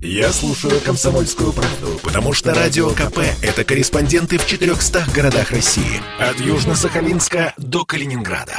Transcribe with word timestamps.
Я 0.00 0.32
слушаю 0.32 0.80
«Комсомольскую 0.80 1.52
правду», 1.52 1.98
потому 2.04 2.32
что 2.32 2.54
«Радио 2.54 2.90
КП»— 2.90 3.18
это 3.42 3.64
корреспонденты 3.64 4.38
в 4.38 4.46
400 4.46 5.06
городах 5.12 5.50
России. 5.50 6.00
От 6.20 6.36
Южно-Сахалинска 6.36 7.52
до 7.56 7.84
Калининграда. 7.84 8.56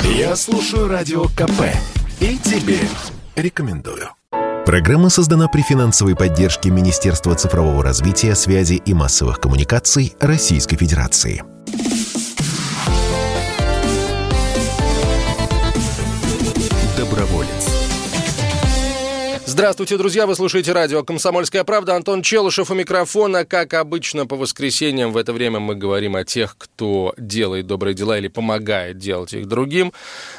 Я 0.00 0.34
слушаю 0.34 0.88
«Радио 0.88 1.26
КП» 1.26 1.62
и 2.18 2.36
тебе 2.38 2.80
рекомендую. 3.36 4.08
Программа 4.66 5.10
создана 5.10 5.46
при 5.46 5.62
финансовой 5.62 6.16
поддержке 6.16 6.70
Министерства 6.70 7.36
цифрового 7.36 7.84
развития, 7.84 8.34
связи 8.34 8.82
и 8.84 8.92
массовых 8.92 9.40
коммуникаций 9.40 10.14
Российской 10.20 10.76
Федерации. 10.76 11.44
Здравствуйте, 19.60 19.98
друзья! 19.98 20.26
Вы 20.26 20.36
слушаете 20.36 20.72
радио 20.72 21.04
«Комсомольская 21.04 21.64
правда». 21.64 21.94
Антон 21.94 22.22
Челышев 22.22 22.70
у 22.70 22.74
микрофона. 22.74 23.44
Как 23.44 23.74
обычно, 23.74 24.26
по 24.26 24.36
воскресеньям 24.36 25.12
в 25.12 25.18
это 25.18 25.34
время 25.34 25.60
мы 25.60 25.74
говорим 25.74 26.16
о 26.16 26.24
тех, 26.24 26.56
кто 26.56 27.12
делает 27.18 27.66
добрые 27.66 27.92
дела 27.92 28.16
или 28.16 28.28
помогает 28.28 28.96
делать 28.96 29.34
их 29.34 29.46
другим. 29.46 29.92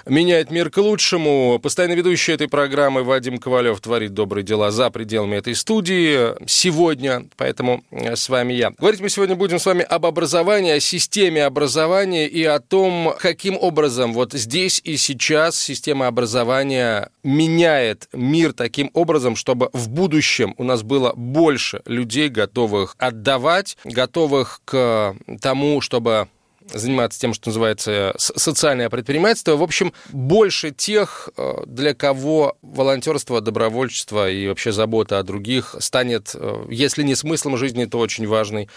Меняет 0.08 0.50
мир 0.50 0.72
к 0.72 0.78
лучшему. 0.78 1.60
Постоянно 1.62 1.94
ведущий 1.94 2.32
этой 2.32 2.48
программы 2.48 3.04
Вадим 3.04 3.38
Ковалев 3.38 3.80
творит 3.80 4.16
добрые 4.16 4.44
дела 4.44 4.72
за 4.72 4.90
пределами 4.90 5.36
этой 5.36 5.54
студии 5.54 6.34
сегодня. 6.48 7.28
Поэтому 7.38 7.84
э, 7.92 8.16
с 8.16 8.28
вами 8.28 8.54
я. 8.54 8.72
Говорить 8.80 9.02
мы 9.02 9.10
сегодня 9.10 9.36
будем 9.36 9.60
с 9.60 9.68
вами 9.68 9.84
об 9.84 10.08
образовании, 10.08 10.72
о 10.72 10.80
системе 10.80 11.46
образования 11.46 12.28
и 12.28 12.44
о 12.44 12.60
том, 12.60 13.14
каким 13.20 13.56
образом 13.56 14.14
вот 14.14 14.34
здесь 14.34 14.82
и 14.84 14.98
сейчас 14.98 15.62
система 15.62 16.08
образования 16.08 17.12
меняет 17.22 18.10
мир 18.14 18.54
таким 18.54 18.90
образом, 18.96 19.11
образом, 19.12 19.36
чтобы 19.36 19.70
в 19.74 19.90
будущем 19.90 20.56
у 20.58 20.64
нас 20.64 20.84
было 20.84 21.12
больше 21.16 21.82
людей, 21.86 22.30
готовых 22.30 22.96
отдавать, 22.98 23.78
готовых 23.84 24.62
к 24.64 25.16
тому, 25.42 25.82
чтобы 25.82 26.30
заниматься 26.74 27.20
тем, 27.20 27.34
что 27.34 27.50
называется 27.50 28.14
социальное 28.18 28.90
предпринимательство. 28.90 29.58
В 29.58 29.64
общем, 29.64 29.92
больше 30.14 30.72
тех, 30.72 31.30
э, 31.36 31.64
для 31.66 31.94
кого 31.94 32.56
волонтерство, 32.62 33.42
добровольчество 33.42 34.30
и 34.30 34.48
вообще 34.48 34.72
забота 34.72 35.20
о 35.20 35.24
других 35.24 35.76
станет, 35.80 36.32
э, 36.34 36.66
если 36.70 37.04
не 37.04 37.16
смыслом 37.16 37.58
жизни, 37.58 37.84
то 37.84 38.00
очень 38.00 38.28
важной 38.28 38.70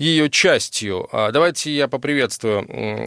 ее 0.00 0.30
частью. 0.30 1.06
А, 1.12 1.30
давайте 1.30 1.70
я 1.70 1.86
поприветствую 1.86 2.64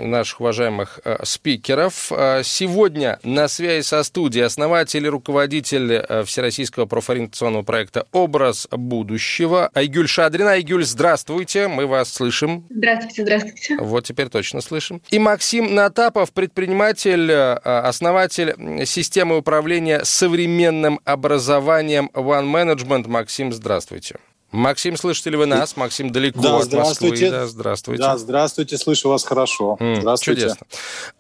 наших 0.08 0.42
уважаемых 0.42 1.00
э, 1.04 1.18
спикеров. 1.24 2.12
А, 2.12 2.44
сегодня 2.44 3.20
на 3.24 3.48
связи 3.48 3.84
со 3.84 4.04
студией 4.04 4.46
основатель 4.46 5.04
и 5.04 5.10
руководитель 5.10 5.94
э, 5.94 6.24
Всероссийского 6.24 6.86
профориентационного 6.86 7.64
проекта 7.64 8.06
«Образ 8.12 8.68
будущего» 8.70 9.72
Айгюль 9.74 10.08
Шадрина. 10.08 10.52
Айгюль, 10.52 10.86
здравствуйте, 10.86 11.68
мы 11.68 11.88
вас 11.88 12.14
слышим. 12.14 12.66
Здравствуйте, 12.70 13.24
здравствуйте. 13.24 13.78
Вот 13.80 14.06
теперь 14.06 14.30
точно 14.30 14.62
слышим. 14.62 15.02
И 15.10 15.18
Максим 15.18 15.74
Натапов, 15.74 16.32
предприниматель, 16.32 17.32
э, 17.32 17.54
основатель 17.54 18.86
системы 18.86 19.38
управления 19.38 20.04
современным 20.04 21.00
образованием 21.06 22.12
One 22.14 22.52
Management. 22.52 23.08
Максим, 23.08 23.52
здравствуйте. 23.52 24.18
Максим, 24.54 24.98
слышите 24.98 25.32
ли 25.32 25.38
вы 25.38 25.48
нас? 25.48 25.76
Максим 25.76 26.12
далеко 26.12 26.40
да, 26.40 26.58
от 26.58 26.66
здравствуйте. 26.66 27.26
Москвы. 27.26 27.40
Да, 27.40 27.48
здравствуйте. 27.48 28.04
Да, 28.04 28.18
здравствуйте, 28.18 28.78
слышу 28.78 29.10
вас 29.10 29.24
хорошо. 29.24 29.78
Mm, 29.80 30.02
здравствуйте. 30.02 30.42
Чудесно. 30.42 30.68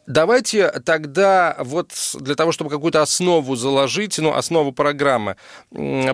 Давайте 0.05 0.69
тогда 0.85 1.55
вот 1.59 1.91
для 2.19 2.35
того, 2.35 2.51
чтобы 2.51 2.69
какую-то 2.69 3.01
основу 3.01 3.55
заложить, 3.55 4.19
ну, 4.19 4.33
основу 4.33 4.71
программы, 4.71 5.37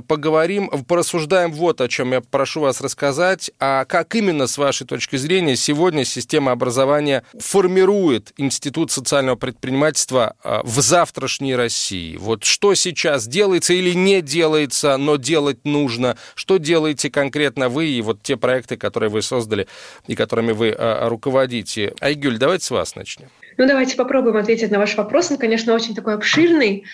поговорим, 0.08 0.70
порассуждаем 0.88 1.52
вот 1.52 1.82
о 1.82 1.88
чем 1.90 2.14
я 2.14 2.22
прошу 2.22 2.62
вас 2.62 2.82
рассказать, 2.82 3.52
а 3.60 3.86
как 3.86 4.16
именно, 4.16 4.48
с 4.48 4.58
вашей 4.58 4.88
точки 4.88 5.16
зрения, 5.18 5.56
сегодня 5.56 6.06
система 6.06 6.52
образования 6.52 7.24
формирует 7.38 8.32
Институт 8.38 8.92
социального 8.92 9.36
предпринимательства 9.36 10.36
а, 10.44 10.62
в 10.64 10.80
завтрашней 10.80 11.56
России? 11.56 12.16
Вот 12.16 12.46
что 12.46 12.76
сейчас 12.76 13.28
делается 13.28 13.74
или 13.74 13.94
не 13.94 14.22
делается, 14.22 14.96
но 14.98 15.18
делать 15.18 15.66
нужно? 15.66 16.16
Что 16.36 16.58
делаете 16.58 17.09
конкретно 17.10 17.70
вы 17.70 17.88
и 17.88 18.02
вот 18.02 18.22
те 18.22 18.38
проекты, 18.38 18.78
которые 18.78 19.10
вы 19.10 19.22
создали 19.22 19.68
и 20.08 20.16
которыми 20.16 20.52
вы 20.52 20.76
а, 20.78 21.10
руководите. 21.10 21.94
Айгюль, 22.00 22.38
давайте 22.38 22.66
с 22.66 22.72
вас 22.72 22.96
начнем. 22.96 23.28
Ну, 23.58 23.68
давайте 23.68 23.98
попробуем 23.98 24.38
ответить 24.38 24.72
на 24.72 24.80
ваш 24.80 24.96
вопрос. 24.96 25.32
Он, 25.32 25.38
конечно, 25.38 25.74
очень 25.74 25.94
такой 25.94 26.14
обширный. 26.14 26.86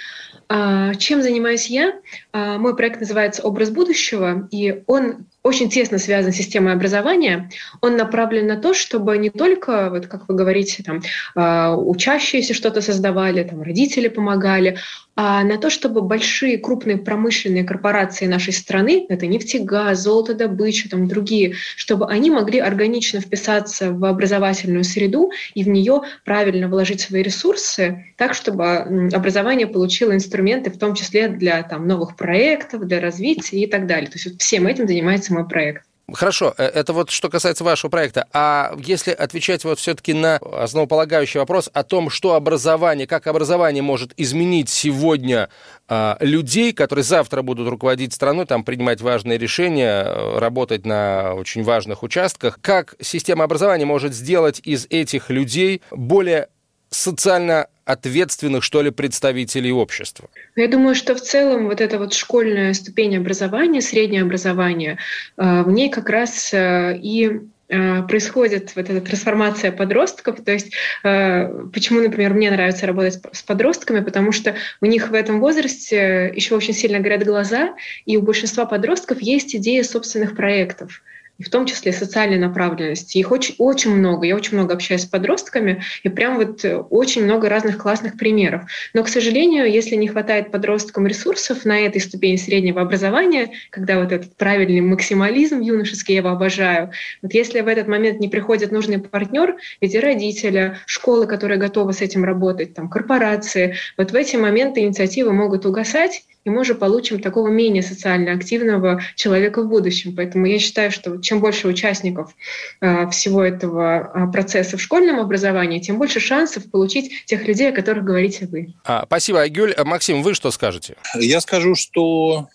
А, 0.47 0.95
чем 0.95 1.21
занимаюсь 1.21 1.67
я? 1.67 1.93
А, 2.35 2.57
мой 2.57 2.75
проект 2.75 2.99
называется 2.99 3.43
«Образ 3.43 3.69
будущего», 3.69 4.49
и 4.51 4.83
он 4.87 5.27
очень 5.41 5.69
тесно 5.69 5.99
связан 5.99 6.33
с 6.33 6.35
системой 6.35 6.73
образования. 6.73 7.49
Он 7.79 7.95
направлен 7.95 8.45
на 8.45 8.57
то, 8.57 8.73
чтобы 8.73 9.17
не 9.17 9.29
только, 9.29 9.89
вот 9.89 10.07
как 10.07 10.27
вы 10.27 10.35
говорите, 10.35 10.83
там, 10.83 11.01
а, 11.33 11.77
учащиеся 11.77 12.53
что-то 12.53 12.81
создавали, 12.81 13.43
там, 13.43 13.61
родители 13.61 14.09
помогали, 14.09 14.77
а 15.15 15.43
на 15.43 15.57
то, 15.57 15.69
чтобы 15.69 16.01
большие 16.01 16.57
крупные 16.57 16.97
промышленные 16.97 17.63
корпорации 17.63 18.25
нашей 18.25 18.51
страны, 18.51 19.05
это 19.07 19.27
нефтегаз, 19.27 19.99
золотодобыча, 19.99 20.89
там, 20.89 21.07
другие, 21.07 21.53
чтобы 21.77 22.07
они 22.07 22.29
могли 22.31 22.59
органично 22.59 23.21
вписаться 23.21 23.91
в 23.93 24.03
образовательную 24.03 24.83
среду 24.83 25.31
и 25.53 25.63
в 25.63 25.69
нее 25.69 26.01
правильно 26.25 26.67
вложить 26.67 26.99
свои 26.99 27.21
ресурсы, 27.21 28.13
так, 28.17 28.33
чтобы 28.33 29.09
образование 29.13 29.67
получило 29.67 30.13
инструменты, 30.13 30.69
в 30.69 30.77
том 30.77 30.95
числе 30.95 31.29
для 31.29 31.63
там, 31.63 31.87
новых 31.87 32.17
проектов, 32.17 32.24
для 32.25 32.99
развития 32.99 33.61
и 33.61 33.67
так 33.67 33.87
далее. 33.87 34.07
То 34.07 34.15
есть 34.15 34.25
вот 34.25 34.41
всем 34.41 34.67
этим 34.67 34.87
занимается 34.87 35.33
мой 35.33 35.47
проект. 35.47 35.83
Хорошо, 36.13 36.53
э, 36.57 36.63
это 36.63 36.93
вот 36.93 37.09
что 37.09 37.29
касается 37.29 37.63
вашего 37.63 37.89
проекта. 37.89 38.27
А 38.31 38.75
если 38.77 39.11
отвечать 39.11 39.63
вот 39.63 39.79
все-таки 39.79 40.13
на 40.13 40.37
основополагающий 40.37 41.39
вопрос 41.39 41.69
о 41.73 41.83
том, 41.83 42.11
что 42.11 42.35
образование, 42.35 43.07
как 43.07 43.25
образование 43.25 43.81
может 43.81 44.13
изменить 44.15 44.69
сегодня 44.69 45.49
а, 45.87 46.17
людей, 46.19 46.73
которые 46.73 47.03
завтра 47.03 47.41
будут 47.41 47.67
руководить 47.67 48.13
страной, 48.13 48.45
там 48.45 48.63
принимать 48.63 49.01
важные 49.01 49.39
решения, 49.39 50.03
э, 50.05 50.37
работать 50.37 50.85
на 50.85 51.33
очень 51.33 51.63
важных 51.63 52.03
участках, 52.03 52.59
как 52.61 52.95
система 53.01 53.43
образования 53.43 53.85
может 53.85 54.13
сделать 54.13 54.61
из 54.63 54.85
этих 54.91 55.31
людей 55.31 55.81
более 55.89 56.49
социально 56.89 57.67
ответственных, 57.85 58.63
что 58.63 58.81
ли, 58.81 58.89
представителей 58.91 59.71
общества? 59.71 60.29
Я 60.55 60.67
думаю, 60.67 60.95
что 60.95 61.15
в 61.15 61.21
целом 61.21 61.67
вот 61.67 61.81
эта 61.81 61.99
вот 61.99 62.13
школьная 62.13 62.73
ступень 62.73 63.15
образования, 63.15 63.81
среднее 63.81 64.23
образование, 64.23 64.97
э, 65.37 65.63
в 65.63 65.69
ней 65.69 65.89
как 65.89 66.09
раз 66.09 66.51
э, 66.51 66.97
и 66.97 67.41
э, 67.69 68.01
происходит 68.03 68.75
вот 68.75 68.89
эта 68.89 69.01
трансформация 69.01 69.71
подростков. 69.71 70.43
То 70.43 70.51
есть 70.51 70.73
почему, 71.01 72.01
например, 72.01 72.33
мне 72.33 72.49
нравится 72.49 72.87
работать 72.87 73.19
с 73.31 73.43
подростками, 73.43 73.99
потому 73.99 74.31
что 74.31 74.55
у 74.81 74.85
них 74.87 75.09
в 75.09 75.13
этом 75.13 75.39
возрасте 75.39 76.31
еще 76.35 76.55
очень 76.55 76.73
сильно 76.73 76.99
горят 76.99 77.23
глаза, 77.23 77.75
и 78.05 78.17
у 78.17 78.21
большинства 78.23 78.65
подростков 78.65 79.21
есть 79.21 79.55
идея 79.55 79.83
собственных 79.83 80.35
проектов 80.35 81.01
и 81.37 81.43
в 81.43 81.49
том 81.49 81.65
числе 81.65 81.91
социальной 81.91 82.37
направленности. 82.37 83.17
Их 83.17 83.31
очень, 83.31 83.55
очень 83.57 83.91
много. 83.91 84.25
Я 84.25 84.35
очень 84.35 84.57
много 84.57 84.73
общаюсь 84.73 85.03
с 85.03 85.05
подростками, 85.05 85.83
и 86.03 86.09
прям 86.09 86.37
вот 86.37 86.63
э, 86.63 86.77
очень 86.77 87.23
много 87.25 87.49
разных 87.49 87.77
классных 87.77 88.17
примеров. 88.17 88.63
Но, 88.93 89.03
к 89.03 89.09
сожалению, 89.09 89.69
если 89.69 89.95
не 89.95 90.07
хватает 90.07 90.51
подросткам 90.51 91.07
ресурсов 91.07 91.65
на 91.65 91.79
этой 91.79 92.01
ступени 92.01 92.37
среднего 92.37 92.81
образования, 92.81 93.51
когда 93.69 93.99
вот 93.99 94.11
этот 94.11 94.35
правильный 94.37 94.81
максимализм 94.81 95.59
юношеский, 95.59 96.15
я 96.15 96.21
его 96.21 96.29
обожаю, 96.29 96.91
вот 97.21 97.33
если 97.33 97.61
в 97.61 97.67
этот 97.67 97.87
момент 97.87 98.19
не 98.19 98.29
приходит 98.29 98.71
нужный 98.71 98.99
партнер, 98.99 99.57
ведь 99.81 99.93
и 99.93 99.99
родители, 99.99 100.77
школы, 100.85 101.27
которые 101.27 101.57
готовы 101.57 101.93
с 101.93 102.01
этим 102.01 102.23
работать, 102.23 102.73
там, 102.73 102.89
корпорации, 102.89 103.75
вот 103.97 104.11
в 104.11 104.15
эти 104.15 104.35
моменты 104.37 104.81
инициативы 104.81 105.33
могут 105.33 105.65
угасать, 105.65 106.23
и 106.45 106.49
мы 106.49 106.61
уже 106.61 106.75
получим 106.75 107.19
такого 107.19 107.49
менее 107.49 107.81
социально 107.81 108.31
активного 108.31 109.01
человека 109.15 109.63
в 109.63 109.67
будущем. 109.67 110.15
Поэтому 110.15 110.45
я 110.45 110.59
считаю, 110.59 110.91
что 110.91 111.17
чем 111.17 111.39
больше 111.39 111.67
участников 111.67 112.35
э, 112.81 113.09
всего 113.09 113.43
этого 113.43 114.11
э, 114.13 114.31
процесса 114.31 114.77
в 114.77 114.81
школьном 114.81 115.19
образовании, 115.19 115.79
тем 115.79 115.97
больше 115.97 116.19
шансов 116.19 116.69
получить 116.69 117.25
тех 117.25 117.47
людей, 117.47 117.69
о 117.69 117.75
которых 117.75 118.05
говорите 118.05 118.45
вы. 118.45 118.73
А, 118.85 119.05
спасибо, 119.07 119.41
Айгюль. 119.41 119.73
А, 119.73 119.83
Максим, 119.83 120.21
вы 120.21 120.35
что 120.35 120.51
скажете? 120.51 120.95
Я 121.19 121.41
скажу, 121.41 121.75
что 121.75 122.47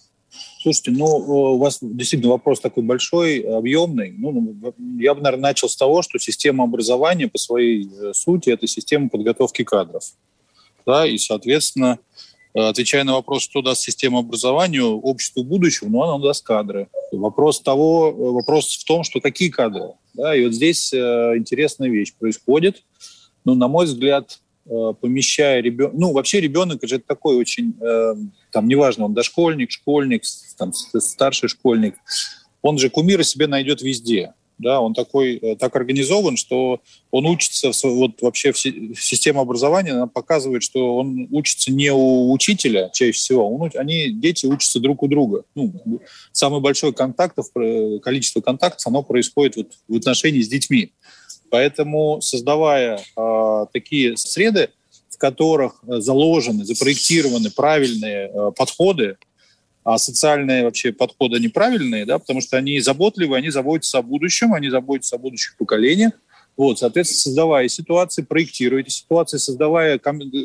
Слушайте, 0.62 0.92
ну, 0.92 1.06
у 1.06 1.58
вас 1.58 1.78
действительно 1.80 2.30
вопрос 2.30 2.60
такой 2.60 2.84
большой, 2.84 3.40
объемный. 3.40 4.14
Ну, 4.16 4.54
я 4.98 5.14
бы, 5.14 5.22
наверное, 5.22 5.48
начал 5.48 5.68
с 5.68 5.74
того, 5.74 6.02
что 6.02 6.18
система 6.18 6.64
образования 6.64 7.28
по 7.28 7.38
своей 7.38 7.88
э, 7.88 8.12
сути– 8.12 8.50
это 8.50 8.66
система 8.66 9.08
подготовки 9.08 9.64
кадров. 9.64 10.04
Да, 10.86 11.06
и, 11.06 11.18
соответственно, 11.18 11.98
Э, 12.29 12.29
отвечая 12.54 13.04
на 13.04 13.14
вопрос, 13.14 13.42
что 13.42 13.62
даст 13.62 13.82
система 13.82 14.20
образования 14.20 14.82
обществу 14.82 15.44
будущего, 15.44 15.88
ну, 15.88 16.02
она 16.02 16.22
даст 16.22 16.44
кадры. 16.44 16.88
Вопрос, 17.12 17.60
того, 17.60 18.10
э, 18.10 18.32
вопрос 18.32 18.76
в 18.76 18.84
том, 18.84 19.04
что 19.04 19.20
какие 19.20 19.48
кадры. 19.50 19.92
Да, 20.14 20.34
и 20.34 20.44
вот 20.44 20.52
здесь 20.52 20.92
э, 20.92 20.96
интересная 21.36 21.88
вещь 21.88 22.12
происходит. 22.18 22.82
Ну, 23.44 23.54
на 23.54 23.68
мой 23.68 23.86
взгляд, 23.86 24.40
э, 24.66 24.94
помещая 25.00 25.60
ребенка... 25.60 25.96
Ну, 25.96 26.12
вообще 26.12 26.40
ребенок 26.40 26.82
это 26.82 26.98
такой 26.98 27.36
очень... 27.36 27.74
Э, 27.80 28.14
там 28.50 28.68
неважно, 28.68 29.04
он 29.04 29.14
дошкольник, 29.14 29.70
школьник, 29.70 30.22
там, 30.58 30.72
старший 30.72 31.48
школьник, 31.48 31.94
он 32.62 32.78
же 32.78 32.90
кумира 32.90 33.22
себе 33.22 33.46
найдет 33.46 33.80
везде 33.80 34.34
да, 34.60 34.80
он 34.80 34.94
такой, 34.94 35.36
э, 35.36 35.56
так 35.56 35.74
организован, 35.74 36.36
что 36.36 36.80
он 37.10 37.26
учится, 37.26 37.70
вот 37.82 38.20
вообще 38.20 38.52
система 38.54 39.40
образования 39.40 39.92
она 39.92 40.06
показывает, 40.06 40.62
что 40.62 40.96
он 40.96 41.26
учится 41.30 41.72
не 41.72 41.90
у 41.90 42.32
учителя 42.32 42.90
чаще 42.92 43.12
всего, 43.12 43.48
он, 43.48 43.70
они, 43.74 44.10
дети 44.10 44.46
учатся 44.46 44.80
друг 44.80 45.02
у 45.02 45.08
друга. 45.08 45.44
Ну, 45.54 45.72
самое 46.32 46.62
большое 46.62 46.92
контактов, 46.92 47.46
количество 48.02 48.40
контактов, 48.40 48.86
оно 48.86 49.02
происходит 49.02 49.56
вот 49.56 49.72
в 49.88 49.96
отношении 49.96 50.42
с 50.42 50.48
детьми. 50.48 50.92
Поэтому, 51.50 52.20
создавая 52.20 53.00
э, 53.16 53.66
такие 53.72 54.16
среды, 54.16 54.70
в 55.08 55.18
которых 55.18 55.82
заложены, 55.82 56.64
запроектированы 56.64 57.50
правильные 57.50 58.28
э, 58.28 58.52
подходы 58.56 59.16
а 59.84 59.98
социальные 59.98 60.64
вообще 60.64 60.92
подходы 60.92 61.38
неправильные, 61.40 62.04
да, 62.04 62.18
потому 62.18 62.40
что 62.40 62.56
они 62.56 62.80
заботливы, 62.80 63.36
они 63.36 63.50
заботятся 63.50 63.98
о 63.98 64.02
будущем, 64.02 64.52
они 64.52 64.68
заботятся 64.70 65.16
о 65.16 65.18
будущих 65.18 65.56
поколениях. 65.56 66.12
Вот, 66.56 66.78
соответственно, 66.78 67.22
создавая 67.22 67.68
ситуации, 67.68 68.22
проектируя 68.22 68.82
эти 68.82 68.90
ситуации, 68.90 69.38
создавая 69.38 70.00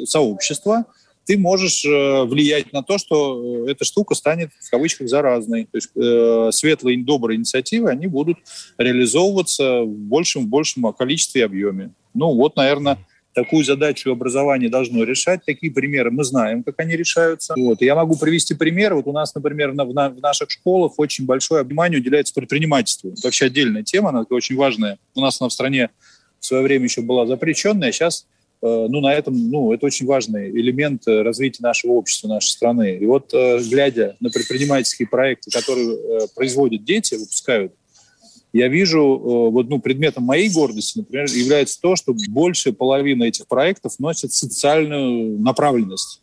сообщество, 0.06 0.86
ты 1.26 1.38
можешь 1.38 1.84
э, 1.84 2.24
влиять 2.24 2.72
на 2.72 2.84
то, 2.84 2.98
что 2.98 3.66
э, 3.68 3.72
эта 3.72 3.84
штука 3.84 4.14
станет, 4.16 4.52
в 4.60 4.70
кавычках, 4.70 5.10
заразной. 5.10 5.66
То 5.66 5.78
есть 5.78 5.90
э, 5.96 6.50
светлые, 6.52 7.04
добрые 7.04 7.38
инициативы, 7.38 7.90
они 7.90 8.08
будут 8.08 8.38
реализовываться 8.78 9.82
в 9.82 9.90
большем, 9.90 10.46
в 10.46 10.48
большем 10.48 10.94
количестве 10.94 11.42
и 11.42 11.44
объеме. 11.44 11.92
Ну 12.14 12.34
вот, 12.36 12.56
наверное, 12.56 13.00
Такую 13.36 13.66
задачу 13.66 14.12
образование 14.12 14.70
должно 14.70 15.04
решать. 15.04 15.42
Такие 15.46 15.70
примеры 15.70 16.10
мы 16.10 16.24
знаем, 16.24 16.64
как 16.64 16.76
они 16.78 16.96
решаются. 16.96 17.54
Вот. 17.58 17.82
я 17.82 17.94
могу 17.94 18.16
привести 18.16 18.54
пример. 18.54 18.96
Вот 18.96 19.08
у 19.08 19.12
нас, 19.12 19.36
например, 19.36 19.74
на, 19.74 19.84
в, 19.84 19.94
на, 19.94 20.10
в 20.10 20.22
наших 20.22 20.50
школах 20.50 20.94
очень 21.00 21.26
большое 21.26 21.64
внимание 21.64 22.00
уделяется 22.00 22.34
предпринимательству. 22.34 23.12
Это 23.12 23.20
вообще 23.26 23.48
отдельная 23.48 23.84
тема, 23.84 24.10
она 24.10 24.26
очень 24.30 24.56
важная. 24.56 25.00
У 25.16 25.20
нас 25.20 25.42
она 25.42 25.50
в 25.50 25.52
стране 25.52 25.90
в 26.40 26.46
свое 26.46 26.64
время 26.64 26.86
еще 26.86 27.02
была 27.02 27.26
запрещенная, 27.26 27.90
а 27.90 27.92
сейчас 27.92 28.26
э, 28.62 28.88
ну, 28.90 29.02
на 29.02 29.14
этом, 29.14 29.50
ну, 29.50 29.74
это 29.74 29.86
очень 29.86 30.06
важный 30.06 30.50
элемент 30.52 31.06
э, 31.06 31.22
развития 31.22 31.62
нашего 31.62 31.92
общества, 31.92 32.30
нашей 32.30 32.52
страны. 32.52 32.98
И 33.02 33.06
вот, 33.06 33.34
э, 33.34 33.60
глядя 33.70 34.16
на 34.22 34.30
предпринимательские 34.30 35.10
проекты, 35.10 35.52
которые 35.52 36.30
производят 36.36 36.86
дети, 36.86 37.16
выпускают, 37.16 37.74
я 38.58 38.70
вижу, 38.70 39.00
э, 39.00 39.52
вот, 39.52 39.68
ну, 39.68 39.82
предметом 39.82 40.24
моей 40.24 40.50
гордости, 40.50 41.00
например, 41.00 41.26
является 41.26 41.82
то, 41.82 41.98
что 41.98 42.16
больше 42.30 42.72
половины 42.72 43.28
этих 43.28 43.48
проектов 43.48 44.00
носят 44.00 44.32
социальную 44.32 45.38
направленность. 45.40 46.22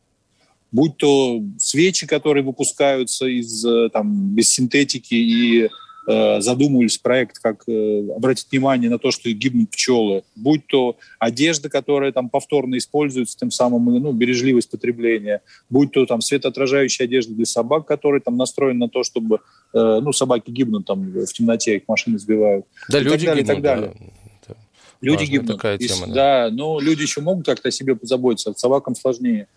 Будь 0.71 0.97
то 0.97 1.43
свечи, 1.59 2.07
которые 2.07 2.43
выпускаются 2.43 3.27
из, 3.27 3.63
э, 3.67 3.91
там, 3.93 4.35
без 4.35 4.49
синтетики 4.49 5.15
и 5.15 5.69
Э, 6.05 6.41
задумывались 6.41 6.99
проект, 6.99 7.39
как 7.39 7.63
э, 7.69 8.09
обратить 8.17 8.51
внимание 8.51 8.91
на 8.91 8.99
то, 8.99 9.13
что 9.13 9.31
гибнут 9.31 9.71
пчелы, 9.71 10.25
будь 10.35 10.67
то 10.67 10.97
одежда, 11.21 11.69
которая 11.69 12.11
там 12.11 12.29
повторно 12.29 12.77
используется, 12.77 13.39
тем 13.39 13.53
самым 13.53 13.85
ну, 13.85 14.11
бережливость 14.11 14.69
потребления, 14.69 15.43
будь 15.71 15.93
то 15.93 16.05
там 16.05 16.21
светоотражающая 16.21 17.07
одежда 17.07 17.35
для 17.35 17.47
собак, 17.47 17.87
которая 17.87 18.21
там 18.21 18.37
настроена 18.37 18.87
на 18.87 18.89
то, 18.89 19.05
чтобы 19.05 19.39
ну, 19.73 20.13
собаки 20.13 20.51
гибнут 20.51 20.87
там 20.87 21.11
в 21.11 21.33
темноте, 21.33 21.77
их 21.77 21.83
машины 21.89 22.19
сбивают. 22.19 22.67
Да, 22.89 22.99
и 22.99 23.05
люди 23.05 23.27
так 23.27 23.35
далее, 23.35 23.43
гибнут, 23.43 23.47
так 23.47 23.63
далее. 23.63 23.93
Да. 23.97 24.13
Люди 25.03 25.25
гибнут. 25.25 25.57
Такая 25.57 25.79
тема, 25.79 26.07
да. 26.07 26.49
да, 26.49 26.55
но 26.55 26.81
люди 26.81 27.03
еще 27.03 27.21
могут 27.21 27.45
как-то 27.45 27.69
о 27.69 27.73
себе 27.73 27.97
позаботиться, 27.97 28.51
а 28.51 28.55
собакам 28.55 28.95
сложнее. 28.95 29.49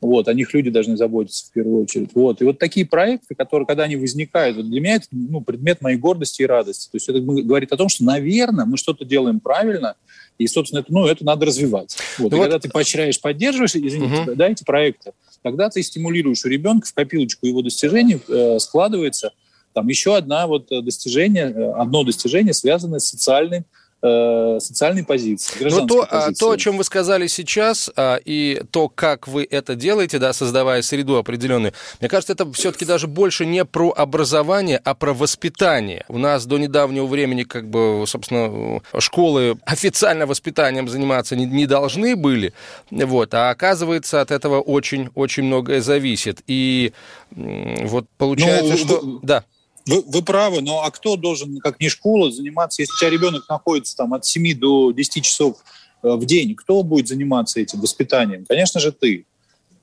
Вот, 0.00 0.28
о 0.28 0.34
них 0.34 0.52
люди 0.52 0.70
должны 0.70 0.96
заботиться 0.96 1.46
в 1.46 1.52
первую 1.52 1.82
очередь. 1.82 2.10
Вот. 2.14 2.40
И 2.42 2.44
вот 2.44 2.58
такие 2.58 2.84
проекты, 2.84 3.34
которые, 3.34 3.66
когда 3.66 3.84
они 3.84 3.96
возникают, 3.96 4.56
вот 4.56 4.68
для 4.68 4.80
меня 4.80 4.96
это 4.96 5.06
ну, 5.10 5.40
предмет 5.40 5.80
моей 5.80 5.96
гордости 5.96 6.42
и 6.42 6.46
радости. 6.46 6.90
То 6.90 6.96
есть 6.96 7.08
это 7.08 7.20
говорит 7.20 7.72
о 7.72 7.76
том, 7.76 7.88
что, 7.88 8.04
наверное, 8.04 8.66
мы 8.66 8.76
что-то 8.76 9.04
делаем 9.04 9.40
правильно, 9.40 9.96
и, 10.38 10.46
собственно, 10.48 10.80
это, 10.80 10.92
ну, 10.92 11.06
это 11.06 11.24
надо 11.24 11.46
развивать. 11.46 11.96
Вот. 12.18 12.30
Ну, 12.30 12.36
и 12.36 12.40
вот... 12.40 12.44
когда 12.44 12.58
ты 12.58 12.68
поощряешь, 12.68 13.20
поддерживаешь, 13.20 13.74
извините, 13.74 14.22
угу. 14.22 14.34
да, 14.34 14.48
эти 14.48 14.64
проекты, 14.64 15.12
тогда 15.42 15.70
ты 15.70 15.82
стимулируешь 15.82 16.44
у 16.44 16.48
ребенка 16.48 16.86
в 16.86 16.92
копилочку 16.92 17.46
его 17.46 17.62
достижений 17.62 18.20
э, 18.28 18.58
складывается 18.58 19.32
там 19.76 19.88
еще 19.88 20.16
одна 20.16 20.46
вот 20.46 20.68
достижение, 20.70 21.52
э, 21.54 21.72
одно 21.72 22.02
достижение, 22.02 22.54
связанное 22.54 22.98
с 22.98 23.08
социальным 23.08 23.66
Э, 24.02 24.58
социальной 24.60 25.04
позиции. 25.04 25.68
Но 25.70 25.86
то, 25.86 26.06
а, 26.08 26.26
позиции. 26.26 26.40
то, 26.40 26.50
о 26.50 26.56
чем 26.58 26.76
вы 26.76 26.84
сказали 26.84 27.26
сейчас, 27.28 27.90
а, 27.96 28.20
и 28.22 28.62
то, 28.70 28.90
как 28.90 29.26
вы 29.26 29.48
это 29.50 29.74
делаете, 29.74 30.18
да, 30.18 30.34
создавая 30.34 30.82
среду 30.82 31.16
определенную, 31.16 31.72
мне 32.00 32.10
кажется, 32.10 32.34
это 32.34 32.52
все-таки 32.52 32.84
даже 32.84 33.06
больше 33.06 33.46
не 33.46 33.64
про 33.64 33.90
образование, 33.90 34.80
а 34.84 34.94
про 34.94 35.14
воспитание. 35.14 36.04
У 36.08 36.18
нас 36.18 36.44
до 36.44 36.58
недавнего 36.58 37.06
времени, 37.06 37.44
как 37.44 37.68
бы, 37.68 38.04
собственно, 38.06 38.80
школы 38.98 39.58
официально 39.64 40.26
воспитанием 40.26 40.88
заниматься 40.88 41.34
не, 41.34 41.46
не 41.46 41.66
должны 41.66 42.16
были, 42.16 42.52
вот, 42.90 43.32
а 43.32 43.48
оказывается, 43.48 44.20
от 44.20 44.30
этого 44.30 44.60
очень-очень 44.60 45.44
многое 45.44 45.80
зависит. 45.80 46.42
И 46.46 46.92
вот 47.30 48.06
получается, 48.18 48.72
ну, 48.72 48.76
что... 48.76 49.20
Да. 49.22 49.44
Вы, 49.86 50.02
вы 50.02 50.22
правы, 50.22 50.62
но 50.62 50.82
а 50.82 50.90
кто 50.90 51.16
должен, 51.16 51.58
как 51.58 51.78
не 51.80 51.88
школа, 51.88 52.30
заниматься, 52.32 52.82
если 52.82 52.92
у 52.92 52.98
тебя 52.98 53.10
ребенок 53.10 53.48
находится 53.48 53.96
там 53.96 54.14
от 54.14 54.26
7 54.26 54.58
до 54.58 54.90
10 54.90 55.24
часов 55.24 55.58
э, 56.02 56.08
в 56.08 56.24
день, 56.24 56.56
кто 56.56 56.82
будет 56.82 57.06
заниматься 57.06 57.60
этим 57.60 57.80
воспитанием? 57.80 58.44
Конечно 58.48 58.80
же, 58.80 58.90
ты. 58.90 59.26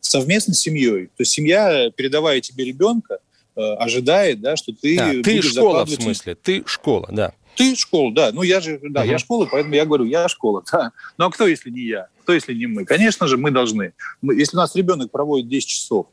Совместно 0.02 0.54
с 0.54 0.60
семьей. 0.60 1.08
То 1.08 1.22
есть 1.22 1.32
семья, 1.32 1.90
передавая 1.96 2.42
тебе 2.42 2.66
ребенка, 2.66 3.20
э, 3.56 3.62
ожидает, 3.62 4.42
да, 4.42 4.58
что 4.58 4.74
ты... 4.74 4.98
Да, 4.98 5.12
ты 5.24 5.42
школа, 5.42 5.86
в 5.86 5.90
смысле, 5.90 6.36
ты 6.36 6.64
школа, 6.66 7.08
да. 7.10 7.34
Ты 7.56 7.76
школа, 7.76 8.14
да. 8.14 8.32
Ну, 8.34 8.42
я 8.42 8.60
же, 8.60 8.80
да, 8.82 9.06
uh-huh. 9.06 9.10
я 9.10 9.20
школа, 9.20 9.48
поэтому 9.50 9.76
я 9.76 9.86
говорю, 9.86 10.06
я 10.06 10.28
школа, 10.28 10.64
да. 10.72 10.92
Ну, 11.18 11.26
а 11.26 11.32
кто, 11.32 11.48
если 11.48 11.70
не 11.70 11.84
я? 11.84 12.08
Кто, 12.24 12.34
если 12.34 12.54
не 12.54 12.68
мы? 12.68 12.84
Конечно 12.84 13.28
же, 13.28 13.38
мы 13.38 13.52
должны. 13.52 13.94
Мы, 14.22 14.36
если 14.36 14.58
у 14.58 14.60
нас 14.60 14.76
ребенок 14.76 15.12
проводит 15.12 15.48
10 15.48 15.68
часов, 15.68 16.08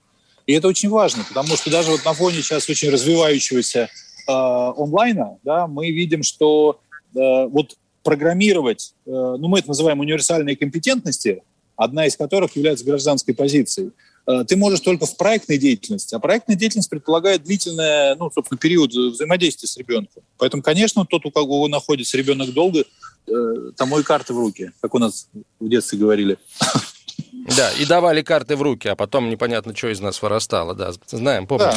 и 0.47 0.53
это 0.53 0.69
очень 0.69 0.89
важно, 0.89 1.25
потому 1.29 1.57
что 1.57 1.71
даже 1.71 1.91
вот 1.91 2.05
на 2.05 2.13
фоне 2.13 2.37
сейчас 2.43 2.69
очень 2.69 2.91
развивающегося 2.91 3.81
э, 3.81 4.33
онлайна, 4.33 5.39
да, 5.43 5.67
мы 5.67 5.91
видим, 5.91 6.23
что 6.23 6.81
э, 7.15 7.47
вот 7.47 7.77
программировать, 8.03 8.95
э, 9.07 9.11
ну 9.11 9.49
мы 9.49 9.59
это 9.59 9.69
называем 9.69 10.01
универсальные 10.01 10.57
компетентности, 10.57 11.43
одна 11.77 12.07
из 12.07 12.17
которых 12.17 12.57
является 12.57 12.85
гражданской 12.85 13.35
позицией, 13.35 13.93
э, 14.27 14.45
ты 14.47 14.57
можешь 14.57 14.81
только 14.81 15.07
в 15.07 15.17
проектной 15.17 15.59
деятельности. 15.59 16.15
А 16.15 16.19
проектная 16.19 16.57
деятельность 16.57 16.91
предполагает 16.91 17.45
длительный, 17.45 18.17
ну, 18.17 18.31
собственно, 18.31 18.59
период 18.59 18.93
взаимодействия 18.93 19.69
с 19.69 19.77
ребенком. 19.77 20.23
Поэтому, 20.39 20.63
конечно, 20.63 21.07
тот, 21.07 21.25
у 21.27 21.31
кого 21.31 21.69
находится 21.69 22.17
ребенок 22.17 22.53
долго, 22.53 22.85
э, 23.27 23.33
тому 23.77 23.99
и 23.99 24.03
карты 24.03 24.35
в 24.35 24.39
руки, 24.39 24.73
как 24.81 24.95
у 24.95 24.99
нас 24.99 25.29
в 25.59 25.69
детстве 25.69 25.99
говорили. 25.99 26.39
Да, 27.57 27.71
и 27.73 27.85
давали 27.85 28.23
карты 28.23 28.57
в 28.57 28.63
руки, 28.63 28.89
а 28.89 28.97
потом 28.97 29.29
непонятно, 29.29 29.75
что 29.75 29.89
из 29.89 30.01
нас 30.01 30.23
вырастало. 30.23 30.75
Да, 30.75 30.93
знаем, 31.07 31.47
помним, 31.47 31.71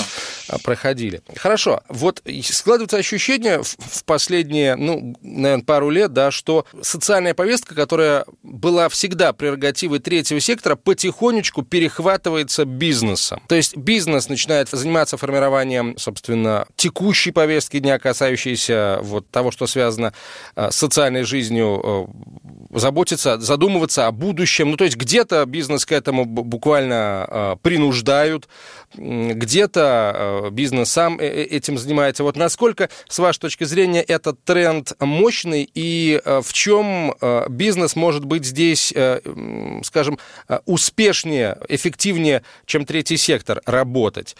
да. 0.48 0.58
проходили. 0.63 1.22
Хорошо, 1.36 1.82
вот 1.89 2.22
складывается 2.44 2.98
ощущение 2.98 3.62
в 3.63 4.03
последние, 4.06 4.75
ну, 4.75 5.15
наверное, 5.22 5.63
пару 5.63 5.89
лет, 5.89 6.13
да, 6.13 6.32
что 6.32 6.65
социальная 6.82 7.34
повестка, 7.34 7.75
которая 7.75 8.25
была 8.44 8.89
всегда 8.89 9.34
прерогативой 9.34 10.00
третьего 10.00 10.39
сектора, 10.39 10.75
потихонечку 10.75 11.63
перехватывается 11.63 12.65
бизнесом. 12.65 13.42
То 13.48 13.56
есть 13.56 13.75
бизнес 13.75 14.30
начинает 14.30 14.70
заниматься 14.70 15.18
формированием, 15.18 15.98
собственно, 15.98 16.68
текущей 16.75 17.32
повестки 17.32 17.80
дня, 17.80 18.00
касающейся 18.00 19.00
вот 19.01 19.30
того, 19.30 19.51
что 19.51 19.68
связано 19.68 20.13
э, 20.56 20.70
с 20.72 20.75
социальной 20.75 21.24
жизнью, 21.24 22.08
э, 22.72 22.77
заботиться, 22.80 23.39
задумываться 23.39 24.08
о 24.08 24.12
будущем. 24.12 24.72
Ну, 24.72 24.77
то 24.77 24.84
есть 24.84 24.98
где-то 24.98 25.46
бизнес 25.46 25.62
к 25.86 25.91
этому 25.91 26.25
буквально 26.25 27.27
э, 27.29 27.55
принуждают, 27.62 28.48
где-то 28.96 30.50
бизнес 30.51 30.89
сам 30.91 31.20
этим 31.20 31.77
занимается. 31.77 32.24
Вот 32.24 32.36
насколько, 32.36 32.89
с 33.08 33.17
вашей 33.20 33.39
точки 33.39 33.63
зрения, 33.63 34.01
этот 34.01 34.43
тренд 34.43 34.93
мощный 35.00 35.70
и 35.74 36.22
в 36.24 36.53
чем 36.53 37.15
бизнес 37.50 37.96
может 37.96 38.25
быть 38.25 38.46
здесь, 38.46 38.93
скажем, 39.84 40.20
успешнее, 40.65 41.58
эффективнее, 41.70 42.43
чем 42.65 42.86
третий 42.86 43.17
сектор 43.17 43.62
работать? 43.65 44.36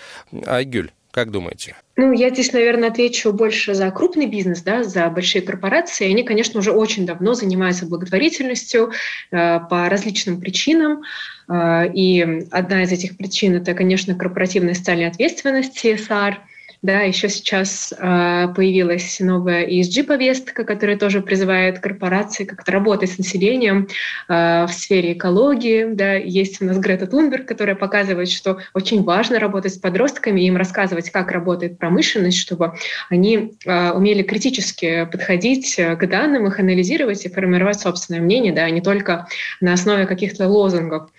Айгюль. 0.46 0.92
Как 1.14 1.30
думаете? 1.30 1.76
Ну, 1.96 2.12
я 2.12 2.32
здесь, 2.32 2.54
наверное, 2.54 2.90
отвечу 2.90 3.32
больше 3.34 3.76
за 3.76 3.92
крупный 3.92 4.26
бизнес, 4.26 4.64
да, 4.64 4.84
за 4.84 5.08
большие 5.12 5.44
корпорации. 5.44 6.10
Они, 6.10 6.24
конечно, 6.24 6.60
уже 6.60 6.72
очень 6.72 7.06
давно 7.06 7.36
занимаются 7.36 7.86
благотворительностью 7.86 8.92
э, 9.30 9.60
по 9.70 9.88
различным 9.90 10.42
причинам. 10.42 11.04
Э, 11.48 11.88
и 11.94 12.48
одна 12.50 12.82
из 12.82 12.92
этих 12.92 13.16
причин– 13.16 13.54
это, 13.58 13.76
конечно, 13.76 14.16
корпоративная 14.16 14.74
социальная 14.74 15.10
ответственность 15.10 15.86
CSR– 15.86 16.38
да, 16.84 17.00
еще 17.00 17.30
сейчас 17.30 17.94
э, 17.98 18.48
появилась 18.54 19.22
новая 19.22 19.66
ESG-повестка, 19.66 20.66
которая 20.66 20.98
тоже 20.98 21.22
призывает 21.22 21.80
корпорации 21.80 22.44
как-то 22.44 22.74
работать 22.74 23.10
с 23.10 23.18
населением 23.18 23.88
э, 24.28 24.66
в 24.66 24.70
сфере 24.70 25.14
экологии, 25.14 25.86
да, 25.86 26.16
есть 26.16 26.62
у 26.62 26.66
нас 26.66 26.78
Грета 26.78 27.08
Тунберг, 27.08 27.48
которая 27.48 27.78
показывает, 27.78 28.30
что 28.30 28.60
очень 28.74 29.02
важно 29.04 29.40
работать 29.40 29.74
с 29.74 29.78
подростками, 29.78 30.42
им 30.42 30.58
рассказывать, 30.58 31.10
как 31.10 31.32
работает 31.32 31.80
промышленность, 31.80 32.38
чтобы 32.38 32.74
они 33.10 33.54
э, 33.66 33.92
умели 33.92 34.22
критически 34.22 35.08
подходить 35.10 35.78
к 35.78 36.06
данным, 36.06 36.48
их 36.48 36.60
анализировать 36.60 37.24
и 37.24 37.30
формировать 37.30 37.80
собственное 37.80 38.20
мнение, 38.20 38.52
да, 38.52 38.66
а 38.66 38.70
не 38.70 38.82
только 38.82 39.28
на 39.62 39.72
основе 39.72 40.06
каких-то 40.06 40.50
лозунгов. 40.50 41.10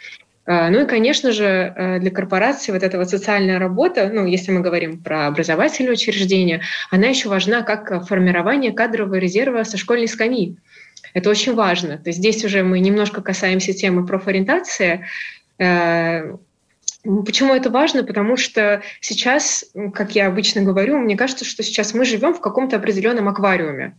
А, 0.47 0.69
ну 0.71 0.83
и, 0.83 0.87
конечно 0.87 1.33
же, 1.33 1.45
э, 1.45 1.99
для 2.01 2.11
корпорации 2.11 2.73
вот 2.73 2.83
эта 2.83 2.99
вот 2.99 3.09
социальная 3.09 3.59
работа, 3.59 4.11
ну, 4.13 4.27
если 4.27 4.53
мы 4.53 4.61
говорим 4.61 5.03
про 5.03 5.27
образовательные 5.27 5.93
учреждения, 5.93 6.61
она 6.91 7.07
еще 7.07 7.29
важна 7.29 7.63
как 7.63 8.07
формирование 8.07 8.73
кадрового 8.73 9.15
резерва 9.15 9.65
со 9.65 9.79
школьной 9.79 10.09
скамьи. 10.09 10.57
Это 11.15 11.31
очень 11.31 11.55
важно. 11.55 11.97
То 11.97 12.11
есть 12.11 12.19
здесь 12.19 12.45
уже 12.45 12.63
мы 12.63 12.81
немножко 12.81 13.23
касаемся 13.23 13.73
темы 13.73 14.07
профориентации. 14.07 15.07
Э, 15.59 16.37
почему 17.03 17.55
это 17.55 17.71
важно? 17.71 18.05
Потому 18.05 18.37
что 18.37 18.83
сейчас, 19.01 19.65
как 19.95 20.15
я 20.15 20.27
обычно 20.27 20.61
говорю, 20.61 20.99
мне 20.99 21.17
кажется, 21.17 21.47
что 21.47 21.63
сейчас 21.63 21.95
мы 21.95 22.05
живем 22.05 22.35
в 22.35 22.41
каком-то 22.41 22.77
определенном 22.77 23.29
аквариуме. 23.29 23.97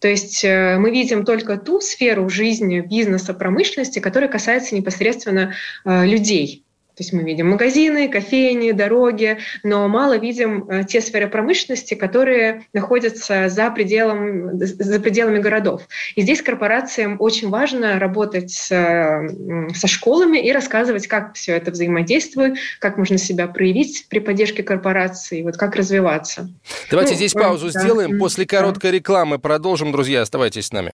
То 0.00 0.08
есть 0.08 0.44
э, 0.44 0.76
мы 0.78 0.90
видим 0.90 1.24
только 1.24 1.56
ту 1.56 1.80
сферу 1.80 2.28
жизни, 2.28 2.80
бизнеса, 2.80 3.34
промышленности, 3.34 4.00
которая 4.00 4.30
касается 4.30 4.74
непосредственно 4.74 5.54
э, 5.84 6.06
людей. 6.06 6.64
То 6.96 7.02
есть 7.02 7.12
мы 7.12 7.24
видим 7.24 7.50
магазины, 7.50 8.08
кофейни, 8.08 8.70
дороги, 8.70 9.38
но 9.64 9.88
мало 9.88 10.16
видим 10.16 10.68
э, 10.68 10.84
те 10.84 11.00
сферы 11.00 11.28
промышленности, 11.28 11.94
которые 11.94 12.66
находятся 12.72 13.48
за, 13.48 13.70
пределом, 13.70 14.58
за 14.58 15.00
пределами 15.00 15.40
городов. 15.40 15.82
И 16.14 16.22
здесь 16.22 16.40
корпорациям 16.40 17.16
очень 17.18 17.48
важно 17.48 17.98
работать 17.98 18.52
с, 18.52 18.68
со 18.68 19.86
школами 19.88 20.38
и 20.38 20.52
рассказывать, 20.52 21.08
как 21.08 21.34
все 21.34 21.56
это 21.56 21.72
взаимодействует, 21.72 22.58
как 22.78 22.96
можно 22.96 23.18
себя 23.18 23.48
проявить 23.48 24.06
при 24.08 24.20
поддержке 24.20 24.62
корпорации, 24.62 25.42
вот 25.42 25.56
как 25.56 25.74
развиваться. 25.74 26.48
Давайте 26.90 27.12
ну, 27.12 27.16
здесь 27.16 27.32
паузу 27.32 27.72
да. 27.72 27.80
сделаем. 27.80 28.18
После 28.18 28.46
короткой 28.46 28.92
да. 28.92 28.96
рекламы 28.98 29.38
продолжим. 29.38 29.90
Друзья, 29.90 30.22
оставайтесь 30.22 30.66
с 30.66 30.72
нами. 30.72 30.92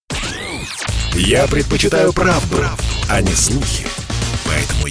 Я 1.13 1.47
предпочитаю 1.47 2.13
правду, 2.13 2.57
правду 2.57 2.83
а 3.09 3.21
не 3.21 3.33
слухи. 3.33 4.00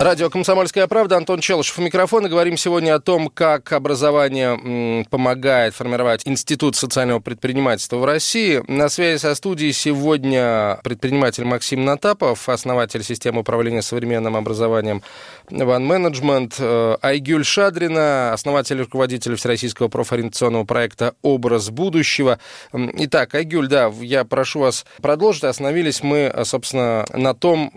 Радио 0.00 0.30
«Комсомольская 0.30 0.86
правда», 0.86 1.18
Антон 1.18 1.40
Челышев 1.40 1.78
у 1.78 1.82
микрофона. 1.82 2.30
Говорим 2.30 2.56
сегодня 2.56 2.94
о 2.94 3.00
том, 3.00 3.28
как 3.28 3.70
образование 3.70 5.04
помогает 5.10 5.74
формировать 5.74 6.22
Институт 6.24 6.74
социального 6.74 7.20
предпринимательства 7.20 7.98
в 7.98 8.06
России. 8.06 8.62
На 8.66 8.88
связи 8.88 9.20
со 9.20 9.34
студией 9.34 9.74
сегодня 9.74 10.80
предприниматель 10.84 11.44
Максим 11.44 11.84
Натапов, 11.84 12.48
основатель 12.48 13.04
системы 13.04 13.42
управления 13.42 13.82
современным 13.82 14.36
образованием 14.36 15.02
One 15.50 15.86
Management, 15.86 16.54
э, 16.58 16.96
Айгюль 17.02 17.44
Шадрина, 17.44 18.32
основатель 18.32 18.78
и 18.78 18.84
руководитель 18.84 19.36
Всероссийского 19.36 19.88
профориентационного 19.88 20.64
проекта 20.64 21.14
«Образ 21.20 21.68
будущего». 21.68 22.38
Итак, 22.72 23.34
Айгюль, 23.34 23.68
да, 23.68 23.92
я 24.00 24.24
прошу 24.24 24.60
вас 24.60 24.86
продолжить. 25.02 25.44
Остановились 25.44 26.02
мы, 26.02 26.32
собственно, 26.44 27.04
на 27.12 27.34
том, 27.34 27.74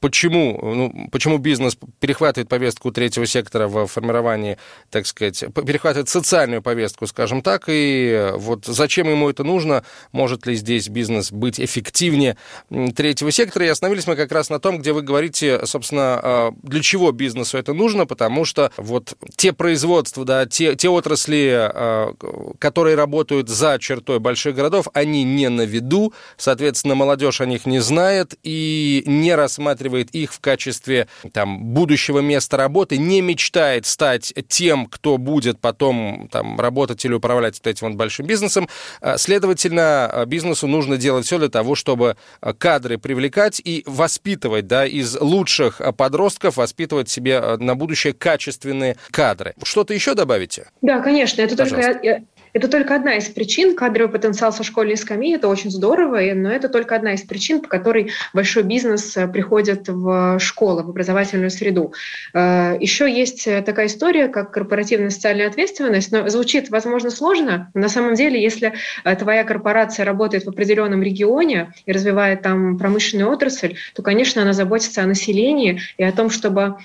почему, 0.00 0.58
ну, 0.62 1.08
почему 1.10 1.38
бизнес 1.38 1.76
перехватывает 2.00 2.48
повестку 2.48 2.90
третьего 2.90 3.26
сектора 3.26 3.68
в 3.68 3.86
формировании, 3.86 4.58
так 4.90 5.06
сказать, 5.06 5.44
перехватывает 5.54 6.08
социальную 6.08 6.62
повестку, 6.62 7.06
скажем 7.06 7.42
так, 7.42 7.64
и 7.68 8.30
вот 8.34 8.66
зачем 8.66 9.08
ему 9.08 9.30
это 9.30 9.44
нужно, 9.44 9.84
может 10.12 10.46
ли 10.46 10.54
здесь 10.54 10.88
бизнес 10.88 11.32
быть 11.32 11.60
эффективнее 11.60 12.36
третьего 12.94 13.30
сектора, 13.30 13.66
и 13.66 13.68
остановились 13.68 14.06
мы 14.06 14.16
как 14.16 14.32
раз 14.32 14.50
на 14.50 14.58
том, 14.58 14.78
где 14.78 14.92
вы 14.92 15.02
говорите, 15.02 15.64
собственно, 15.66 16.20
а, 16.22 16.52
для 16.62 16.82
чего 16.82 17.12
бизнесу 17.12 17.58
это 17.58 17.72
нужно, 17.72 18.06
потому 18.06 18.44
что 18.44 18.70
вот 18.76 19.14
те 19.36 19.52
производства, 19.52 20.24
да, 20.24 20.46
те, 20.46 20.74
те 20.74 20.88
отрасли, 20.88 21.50
а, 21.52 22.14
которые 22.58 22.96
работают 22.96 23.48
за 23.48 23.78
чертой 23.80 24.18
больших 24.18 24.54
городов, 24.56 24.88
они 24.92 25.24
не 25.24 25.48
на 25.48 25.62
виду, 25.62 26.12
соответственно, 26.36 26.94
молодежь 26.94 27.40
о 27.40 27.46
них 27.46 27.66
не 27.66 27.80
знает 27.80 28.34
и 28.42 29.02
не 29.06 29.34
рассматривает 29.34 29.65
рассматривает 29.66 30.10
их 30.10 30.32
в 30.32 30.40
качестве 30.40 31.08
там, 31.32 31.64
будущего 31.64 32.20
места 32.20 32.56
работы, 32.56 32.98
не 32.98 33.20
мечтает 33.20 33.86
стать 33.86 34.32
тем, 34.48 34.86
кто 34.86 35.18
будет 35.18 35.60
потом 35.60 36.28
там, 36.30 36.60
работать 36.60 37.04
или 37.04 37.14
управлять 37.14 37.56
вот 37.58 37.66
этим 37.66 37.88
вот 37.88 37.96
большим 37.96 38.26
бизнесом. 38.26 38.68
А, 39.00 39.18
следовательно, 39.18 40.06
а, 40.06 40.24
бизнесу 40.26 40.66
нужно 40.68 40.96
делать 40.96 41.26
все 41.26 41.38
для 41.38 41.48
того, 41.48 41.74
чтобы 41.74 42.16
а, 42.40 42.52
кадры 42.52 42.98
привлекать 42.98 43.60
и 43.64 43.82
воспитывать 43.86 44.66
да, 44.66 44.86
из 44.86 45.20
лучших 45.20 45.80
подростков, 45.96 46.56
воспитывать 46.56 47.08
себе 47.08 47.56
на 47.58 47.74
будущее 47.74 48.12
качественные 48.12 48.96
кадры. 49.10 49.54
Что-то 49.62 49.94
еще 49.94 50.14
добавите? 50.14 50.68
Да, 50.82 51.00
конечно. 51.00 51.42
Это 51.42 51.56
Пожалуйста. 51.56 51.92
только 51.92 52.24
это 52.56 52.68
только 52.68 52.94
одна 52.94 53.16
из 53.16 53.28
причин. 53.28 53.76
Кадровый 53.76 54.10
потенциал 54.10 54.50
со 54.50 54.62
школьной 54.62 54.96
скамьи– 54.96 55.34
это 55.36 55.46
очень 55.46 55.70
здорово, 55.70 56.20
но 56.34 56.50
это 56.50 56.70
только 56.70 56.96
одна 56.96 57.12
из 57.12 57.20
причин, 57.20 57.60
по 57.60 57.68
которой 57.68 58.12
большой 58.32 58.62
бизнес 58.62 59.14
э, 59.14 59.28
приходит 59.28 59.88
в 59.88 60.38
школу, 60.38 60.82
в 60.82 60.88
образовательную 60.88 61.50
среду. 61.50 61.92
Э, 62.32 62.78
Еще 62.80 63.12
есть 63.12 63.46
э, 63.46 63.60
такая 63.60 63.88
история, 63.88 64.28
как 64.28 64.52
корпоративная 64.52 65.10
социальная 65.10 65.48
ответственность, 65.48 66.10
но 66.12 66.26
звучит, 66.30 66.70
возможно, 66.70 67.10
сложно. 67.10 67.70
Но 67.74 67.82
на 67.82 67.88
самом 67.90 68.14
деле, 68.14 68.42
если 68.42 68.72
твоя 69.18 69.44
корпорация 69.44 70.06
работает 70.06 70.46
в 70.46 70.48
определенном 70.48 71.02
регионе 71.02 71.74
и 71.84 71.92
развивает 71.92 72.40
там 72.40 72.78
промышленную 72.78 73.30
отрасль, 73.30 73.76
то, 73.94 74.00
конечно, 74.00 74.40
она 74.40 74.54
заботится 74.54 75.02
о 75.02 75.06
населении 75.06 75.82
и 75.98 76.04
о 76.04 76.12
том, 76.12 76.30
чтобы 76.30 76.76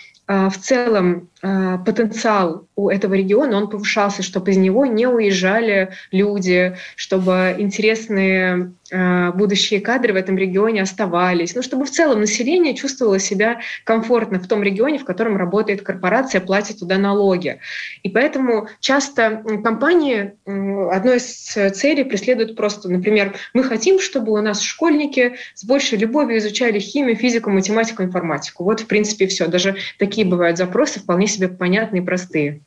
в 0.49 0.57
целом 0.59 1.29
потенциал 1.41 2.67
у 2.75 2.89
этого 2.89 3.13
региона, 3.15 3.57
он 3.57 3.69
повышался, 3.69 4.23
чтобы 4.23 4.51
из 4.51 4.57
него 4.57 4.85
не 4.85 5.07
уезжали 5.07 5.91
люди, 6.11 6.75
чтобы 6.95 7.55
интересные 7.57 8.73
э, 8.91 9.31
будущие 9.31 9.81
кадры 9.81 10.13
в 10.13 10.15
этом 10.15 10.37
регионе 10.37 10.83
оставались, 10.83 11.55
ну, 11.55 11.61
чтобы 11.61 11.85
в 11.85 11.91
целом 11.91 12.21
население 12.21 12.75
чувствовало 12.75 13.19
себя 13.19 13.61
комфортно 13.83 14.39
в 14.39 14.47
том 14.47 14.61
регионе, 14.63 14.99
в 14.99 15.05
котором 15.05 15.35
работает 15.35 15.81
корпорация, 15.81 16.41
платит 16.41 16.79
туда 16.79 16.97
налоги. 16.97 17.59
И 18.03 18.09
поэтому 18.09 18.67
часто 18.79 19.43
компании 19.63 20.33
одной 20.45 21.17
из 21.17 21.25
целей 21.25 22.03
преследуют 22.03 22.55
просто, 22.55 22.89
например, 22.89 23.35
мы 23.53 23.63
хотим, 23.63 23.99
чтобы 23.99 24.31
у 24.31 24.41
нас 24.41 24.61
школьники 24.61 25.35
с 25.55 25.63
большей 25.63 25.97
любовью 25.97 26.37
изучали 26.37 26.79
химию, 26.79 27.15
физику, 27.15 27.49
математику, 27.49 28.03
информатику. 28.03 28.63
Вот, 28.63 28.81
в 28.81 28.85
принципе, 28.87 29.27
все. 29.27 29.47
Даже 29.47 29.75
такие 29.97 30.20
бывают 30.23 30.57
запросы, 30.57 30.99
вполне 30.99 31.27
себе 31.27 31.47
понятные 31.47 32.01
и 32.01 32.05
простые. 32.05 32.61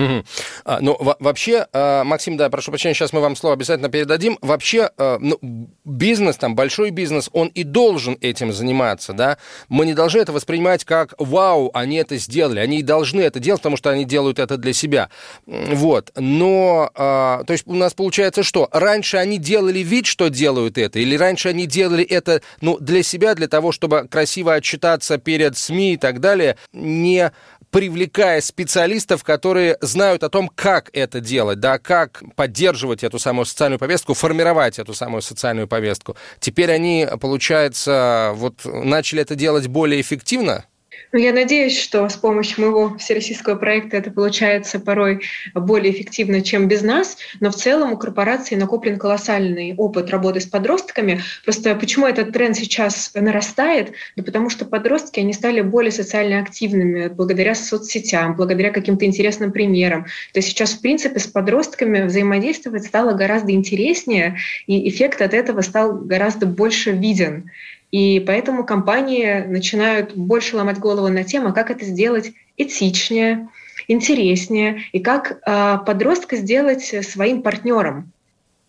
Угу. 0.00 0.24
А, 0.64 0.78
ну, 0.80 0.96
вообще, 1.18 1.66
а, 1.72 2.04
Максим, 2.04 2.36
да, 2.36 2.48
прошу 2.48 2.70
прощения, 2.70 2.94
сейчас 2.94 3.12
мы 3.12 3.20
вам 3.20 3.36
слово 3.36 3.54
обязательно 3.54 3.88
передадим. 3.88 4.38
Вообще, 4.40 4.90
а, 4.96 5.18
ну, 5.20 5.38
бизнес, 5.84 6.36
там, 6.36 6.54
большой 6.54 6.90
бизнес, 6.90 7.28
он 7.32 7.48
и 7.48 7.64
должен 7.64 8.16
этим 8.20 8.52
заниматься, 8.52 9.12
да. 9.12 9.38
Мы 9.68 9.86
не 9.86 9.94
должны 9.94 10.20
это 10.20 10.32
воспринимать 10.32 10.84
как 10.84 11.14
«Вау, 11.18 11.70
они 11.74 11.96
это 11.96 12.16
сделали». 12.16 12.60
Они 12.60 12.78
и 12.78 12.82
должны 12.82 13.20
это 13.20 13.40
делать, 13.40 13.60
потому 13.60 13.76
что 13.76 13.90
они 13.90 14.04
делают 14.04 14.38
это 14.38 14.56
для 14.56 14.72
себя. 14.72 15.10
Вот. 15.46 16.12
Но, 16.16 16.90
а, 16.94 17.44
то 17.44 17.52
есть 17.52 17.66
у 17.66 17.74
нас 17.74 17.92
получается 17.92 18.42
что? 18.42 18.68
Раньше 18.72 19.18
они 19.18 19.38
делали 19.38 19.80
вид, 19.80 20.06
что 20.06 20.28
делают 20.28 20.78
это, 20.78 20.98
или 20.98 21.16
раньше 21.16 21.48
они 21.48 21.66
делали 21.66 22.04
это, 22.04 22.40
ну, 22.60 22.78
для 22.78 23.02
себя, 23.02 23.34
для 23.34 23.48
того, 23.48 23.72
чтобы 23.72 24.08
красиво 24.08 24.54
отчитаться 24.54 25.18
перед 25.18 25.58
СМИ 25.58 25.94
и 25.94 25.96
так 25.96 26.20
далее, 26.20 26.56
не 26.72 27.32
привлекая 27.70 28.40
специалистов, 28.40 29.24
которые 29.24 29.76
знают 29.80 30.22
о 30.22 30.28
том, 30.28 30.50
как 30.54 30.90
это 30.92 31.20
делать, 31.20 31.60
да, 31.60 31.78
как 31.78 32.22
поддерживать 32.36 33.04
эту 33.04 33.18
самую 33.18 33.46
социальную 33.46 33.78
повестку, 33.78 34.14
формировать 34.14 34.78
эту 34.78 34.94
самую 34.94 35.22
социальную 35.22 35.68
повестку. 35.68 36.16
Теперь 36.40 36.70
они, 36.72 37.06
получается, 37.20 38.32
вот 38.34 38.64
начали 38.64 39.22
это 39.22 39.34
делать 39.34 39.68
более 39.68 40.00
эффективно? 40.00 40.64
Ну, 41.12 41.18
я 41.18 41.32
надеюсь, 41.32 41.76
что 41.76 42.08
с 42.08 42.14
помощью 42.14 42.60
моего 42.60 42.96
всероссийского 42.96 43.56
проекта 43.56 43.96
это 43.96 44.12
получается 44.12 44.78
порой 44.78 45.22
более 45.54 45.92
эффективно, 45.92 46.40
чем 46.40 46.68
без 46.68 46.82
нас, 46.82 47.18
но 47.40 47.50
в 47.50 47.56
целом 47.56 47.92
у 47.92 47.96
корпорации 47.96 48.54
накоплен 48.54 48.96
колоссальный 48.96 49.74
опыт 49.76 50.10
работы 50.10 50.38
с 50.38 50.46
подростками. 50.46 51.20
Просто 51.44 51.74
почему 51.74 52.06
этот 52.06 52.32
тренд 52.32 52.56
сейчас 52.56 53.10
нарастает? 53.14 53.92
Да 54.14 54.22
потому 54.22 54.50
что 54.50 54.64
подростки, 54.64 55.18
они 55.18 55.32
стали 55.32 55.62
более 55.62 55.90
социально 55.90 56.38
активными 56.38 57.08
благодаря 57.08 57.56
соцсетям, 57.56 58.36
благодаря 58.36 58.70
каким-то 58.70 59.04
интересным 59.04 59.50
примерам. 59.50 60.04
То 60.32 60.38
есть 60.38 60.50
сейчас, 60.50 60.74
в 60.74 60.80
принципе, 60.80 61.18
с 61.18 61.26
подростками 61.26 62.02
взаимодействовать 62.02 62.84
стало 62.84 63.14
гораздо 63.14 63.50
интереснее, 63.50 64.36
и 64.68 64.88
эффект 64.88 65.22
от 65.22 65.34
этого 65.34 65.62
стал 65.62 65.92
гораздо 65.92 66.46
больше 66.46 66.92
виден. 66.92 67.50
И 67.90 68.20
поэтому 68.20 68.64
компании 68.64 69.44
начинают 69.46 70.14
больше 70.14 70.56
ломать 70.56 70.78
голову 70.78 71.08
на 71.08 71.24
тему, 71.24 71.52
как 71.52 71.70
это 71.70 71.84
сделать 71.84 72.32
этичнее, 72.56 73.48
интереснее, 73.88 74.82
и 74.92 75.00
как 75.00 75.32
э, 75.44 75.78
подростка 75.84 76.36
сделать 76.36 76.84
своим 77.04 77.42
партнером. 77.42 78.12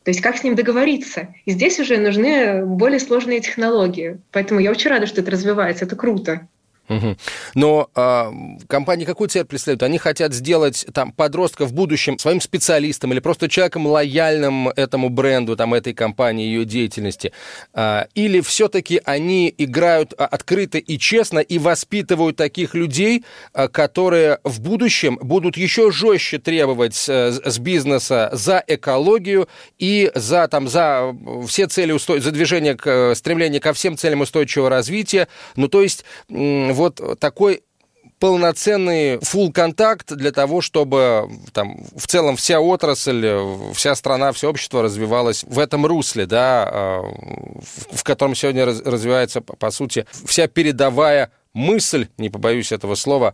То 0.03 0.09
есть 0.09 0.21
как 0.21 0.37
с 0.37 0.43
ним 0.43 0.55
договориться. 0.55 1.35
И 1.45 1.51
здесь 1.51 1.79
уже 1.79 1.97
нужны 1.97 2.65
более 2.65 2.99
сложные 2.99 3.39
технологии. 3.39 4.19
Поэтому 4.31 4.59
я 4.59 4.71
очень 4.71 4.89
рада, 4.89 5.05
что 5.05 5.21
это 5.21 5.29
развивается. 5.29 5.85
Это 5.85 5.95
круто. 5.95 6.47
Угу. 6.89 7.17
Но 7.55 7.89
э, 7.95 8.31
компании 8.67 9.05
какую 9.05 9.29
цель 9.29 9.45
преследуют? 9.45 9.83
Они 9.83 9.97
хотят 9.97 10.33
сделать 10.33 10.85
там 10.93 11.11
подростка 11.11 11.65
в 11.65 11.73
будущем 11.73 12.19
своим 12.19 12.41
специалистом 12.41 13.13
или 13.13 13.19
просто 13.19 13.47
человеком 13.47 13.87
лояльным 13.87 14.69
этому 14.69 15.09
бренду, 15.09 15.55
там, 15.55 15.73
этой 15.73 15.93
компании, 15.93 16.45
ее 16.45 16.65
деятельности. 16.65 17.31
Э, 17.73 18.05
или 18.13 18.41
все-таки 18.41 19.01
они 19.05 19.53
играют 19.57 20.13
открыто 20.13 20.77
и 20.77 20.97
честно 20.97 21.39
и 21.39 21.59
воспитывают 21.59 22.35
таких 22.35 22.73
людей, 22.75 23.23
э, 23.53 23.67
которые 23.67 24.39
в 24.43 24.59
будущем 24.59 25.17
будут 25.21 25.57
еще 25.57 25.91
жестче 25.91 26.39
требовать 26.39 27.05
э, 27.07 27.31
с 27.31 27.59
бизнеса 27.59 28.29
за 28.33 28.63
экологию 28.67 29.47
и 29.79 30.11
за, 30.15 30.47
там, 30.47 30.67
за 30.67 31.15
все 31.47 31.67
цели, 31.67 31.91
усто... 31.91 32.19
за 32.19 32.31
движение, 32.31 32.75
к, 32.75 33.13
стремление 33.15 33.61
ко 33.61 33.73
всем 33.73 33.97
целям 33.97 34.21
устойчивого 34.21 34.69
развития. 34.69 35.27
Ну, 35.55 35.67
то 35.67 35.81
есть 35.81 36.03
вот 36.81 37.19
такой 37.19 37.63
полноценный 38.19 39.15
full 39.15 39.51
контакт 39.51 40.13
для 40.13 40.31
того, 40.31 40.61
чтобы 40.61 41.27
там 41.53 41.83
в 41.95 42.07
целом 42.07 42.35
вся 42.35 42.59
отрасль, 42.59 43.27
вся 43.73 43.95
страна, 43.95 44.31
все 44.31 44.49
общество 44.49 44.83
развивалось 44.83 45.43
в 45.43 45.57
этом 45.57 45.87
русле, 45.87 46.27
да, 46.27 46.69
а, 46.71 47.01
в 47.91 48.03
котором 48.03 48.35
сегодня 48.35 48.65
развивается, 48.65 49.41
по 49.41 49.71
сути, 49.71 50.05
вся 50.25 50.47
передовая 50.47 51.31
мысль, 51.53 52.07
не 52.17 52.29
побоюсь 52.29 52.71
этого 52.71 52.95
слова, 52.95 53.33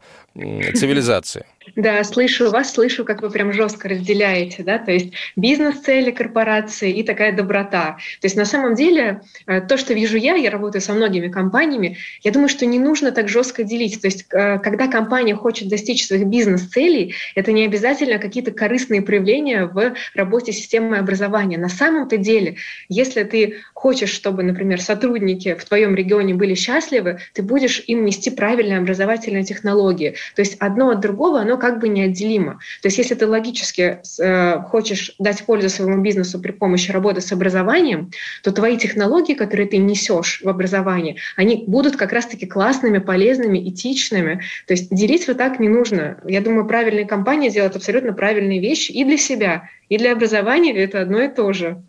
цивилизации. 0.75 1.45
Да, 1.75 2.03
слышу 2.03 2.49
вас, 2.49 2.73
слышу, 2.73 3.03
как 3.03 3.21
вы 3.21 3.29
прям 3.29 3.51
жестко 3.51 3.89
разделяете, 3.89 4.63
да, 4.63 4.77
то 4.77 4.91
есть 4.91 5.13
бизнес-цели 5.35 6.11
корпорации 6.11 6.91
и 6.91 7.03
такая 7.03 7.35
доброта. 7.35 7.97
То 8.21 8.25
есть 8.25 8.35
на 8.35 8.45
самом 8.45 8.75
деле 8.75 9.21
э, 9.47 9.61
то, 9.61 9.77
что 9.77 9.93
вижу 9.93 10.17
я, 10.17 10.35
я 10.35 10.49
работаю 10.49 10.81
со 10.81 10.93
многими 10.93 11.27
компаниями, 11.27 11.97
я 12.23 12.31
думаю, 12.31 12.49
что 12.49 12.65
не 12.65 12.79
нужно 12.79 13.11
так 13.11 13.27
жестко 13.27 13.63
делить. 13.63 14.01
То 14.01 14.07
есть 14.07 14.25
э, 14.31 14.59
когда 14.59 14.87
компания 14.87 15.35
хочет 15.35 15.67
достичь 15.67 16.05
своих 16.05 16.25
бизнес-целей, 16.25 17.15
это 17.35 17.51
не 17.51 17.65
обязательно 17.65 18.17
какие-то 18.17 18.51
корыстные 18.51 19.01
проявления 19.01 19.65
в 19.65 19.93
работе 20.15 20.53
системы 20.53 20.97
образования. 20.97 21.57
На 21.57 21.69
самом-то 21.69 22.17
деле, 22.17 22.55
если 22.87 23.23
ты 23.23 23.57
хочешь, 23.73 24.11
чтобы, 24.11 24.43
например, 24.43 24.81
сотрудники 24.81 25.55
в 25.55 25.65
твоем 25.65 25.95
регионе 25.95 26.33
были 26.33 26.55
счастливы, 26.55 27.19
ты 27.33 27.43
будешь 27.43 27.83
им 27.87 28.05
нести 28.05 28.29
правильные 28.29 28.79
образовательные 28.79 29.43
технологии. 29.43 30.15
То 30.35 30.41
есть 30.41 30.55
одно 30.59 30.89
от 30.89 30.99
другого, 30.99 31.41
оно 31.41 31.57
как 31.57 31.79
бы 31.79 31.89
неотделимо. 31.89 32.59
То 32.81 32.87
есть 32.87 32.97
если 32.97 33.15
ты 33.15 33.27
логически 33.27 33.99
э, 34.19 34.61
хочешь 34.61 35.15
дать 35.19 35.43
пользу 35.45 35.69
своему 35.69 36.01
бизнесу 36.01 36.39
при 36.39 36.51
помощи 36.51 36.91
работы 36.91 37.21
с 37.21 37.31
образованием, 37.31 38.11
то 38.43 38.51
твои 38.51 38.77
технологии, 38.77 39.33
которые 39.33 39.67
ты 39.67 39.77
несешь 39.77 40.41
в 40.43 40.49
образование, 40.49 41.17
они 41.35 41.63
будут 41.67 41.95
как 41.95 42.13
раз-таки 42.13 42.45
классными, 42.45 42.99
полезными, 42.99 43.69
этичными. 43.69 44.41
То 44.67 44.73
есть 44.73 44.93
делить 44.93 45.27
вот 45.27 45.37
так 45.37 45.59
не 45.59 45.69
нужно. 45.69 46.17
Я 46.25 46.41
думаю, 46.41 46.67
правильные 46.67 47.05
компании 47.05 47.49
делают 47.49 47.75
абсолютно 47.75 48.13
правильные 48.13 48.59
вещи 48.59 48.91
и 48.91 49.03
для 49.03 49.17
себя, 49.17 49.69
и 49.89 49.97
для 49.97 50.13
образования 50.13 50.75
это 50.77 51.01
одно 51.01 51.21
и 51.21 51.27
то 51.27 51.53
же. 51.53 51.81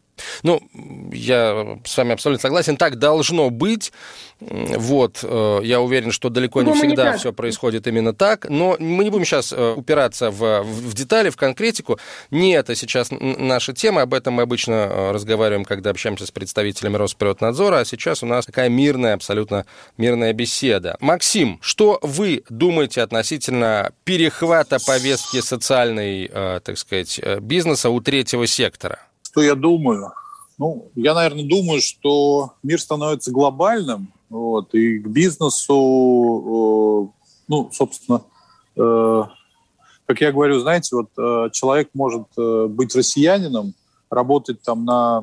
Ну, 0.43 0.61
я 1.13 1.79
с 1.85 1.97
вами 1.97 2.13
абсолютно 2.13 2.43
согласен, 2.43 2.77
так 2.77 2.99
должно 2.99 3.51
быть. 3.51 3.93
Вот, 4.41 5.19
э, 5.25 5.61
я 5.65 5.81
уверен, 5.81 6.13
что 6.13 6.29
далеко 6.29 6.63
не 6.63 6.73
всегда 6.73 7.17
все 7.17 7.33
происходит 7.33 7.89
именно 7.89 8.15
так, 8.15 8.49
но 8.49 8.77
мы 8.79 9.03
не 9.03 9.11
будем 9.11 9.25
сейчас 9.25 9.53
э, 9.53 9.75
упираться 9.77 10.31
в, 10.31 10.63
в 10.63 10.95
детали, 10.95 11.31
в 11.31 11.37
конкретику. 11.37 11.99
Не 12.31 12.53
это 12.53 12.77
сейчас 12.77 13.09
наша 13.11 13.73
тема, 13.73 14.03
об 14.03 14.15
этом 14.15 14.35
мы 14.35 14.43
обычно 14.43 14.73
э, 14.73 15.11
разговариваем, 15.11 15.65
когда 15.65 15.91
общаемся 15.91 16.25
с 16.25 16.31
представителями 16.31 16.97
Росприроднадзора, 16.97 17.81
а 17.81 17.85
сейчас 17.85 18.23
у 18.23 18.27
нас 18.27 18.47
такая 18.47 18.69
мирная, 18.69 19.15
абсолютно 19.15 19.67
мирная 19.97 20.33
беседа. 20.33 20.97
Максим, 21.01 21.59
что 21.61 21.99
вы 22.03 22.45
думаете 22.49 23.03
относительно 23.03 23.91
перехвата 24.05 24.79
повестки 24.87 25.41
социальной, 25.41 26.29
так 26.29 26.79
сказать, 26.79 27.21
бизнеса 27.41 27.91
у 27.91 28.01
третьего 28.01 28.47
сектора? 28.47 29.01
Что 29.39 29.45
я 29.45 29.55
думаю? 29.55 30.11
Ну, 30.59 30.91
я, 30.97 31.15
наверное, 31.15 31.49
думаю, 31.49 31.81
что 31.81 32.55
мир 32.65 32.81
становится 32.81 33.31
глобальным, 33.31 34.13
вот, 34.29 34.75
и 34.75 34.99
к 34.99 35.07
бизнесу, 35.07 37.15
ну, 37.47 37.71
собственно, 37.73 38.23
э, 38.75 39.23
как 40.07 40.21
я 40.21 40.33
говорю, 40.33 40.59
знаете, 40.59 40.97
вот 40.97 41.11
э, 41.17 41.51
человек 41.53 41.91
может 41.95 42.25
э, 42.37 42.67
быть 42.67 42.97
россиянином, 42.97 43.75
работать 44.11 44.61
там 44.63 44.85
на 44.85 45.23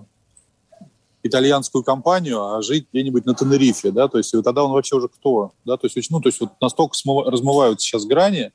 итальянскую 1.22 1.84
компанию, 1.84 2.42
а 2.42 2.62
жить 2.62 2.88
где-нибудь 2.94 3.26
на 3.26 3.36
Тенерифе, 3.36 3.92
да, 3.92 4.08
то 4.08 4.18
есть 4.18 4.34
и 4.34 4.42
тогда 4.42 4.64
он 4.64 4.72
вообще 4.72 4.96
уже 4.96 5.10
кто, 5.10 5.52
да, 5.66 5.76
то 5.76 5.90
есть, 5.94 6.10
ну, 6.10 6.22
то 6.22 6.30
есть 6.30 6.40
вот 6.40 6.52
настолько 6.62 6.96
смыв... 6.96 7.28
размываются 7.28 7.86
сейчас 7.86 8.06
грани, 8.06 8.54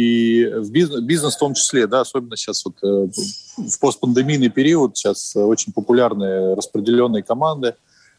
и 0.00 0.46
в 0.46 0.70
бизнес, 0.70 1.00
бизнес 1.02 1.36
в 1.36 1.38
том 1.38 1.54
числе, 1.54 1.86
да, 1.86 2.00
особенно 2.00 2.36
сейчас 2.36 2.64
вот 2.64 2.76
э, 2.82 3.08
в 3.56 3.78
постпандемийный 3.80 4.48
период, 4.48 4.96
сейчас 4.96 5.36
очень 5.36 5.72
популярные 5.72 6.54
распределенные 6.54 7.22
команды. 7.22 7.74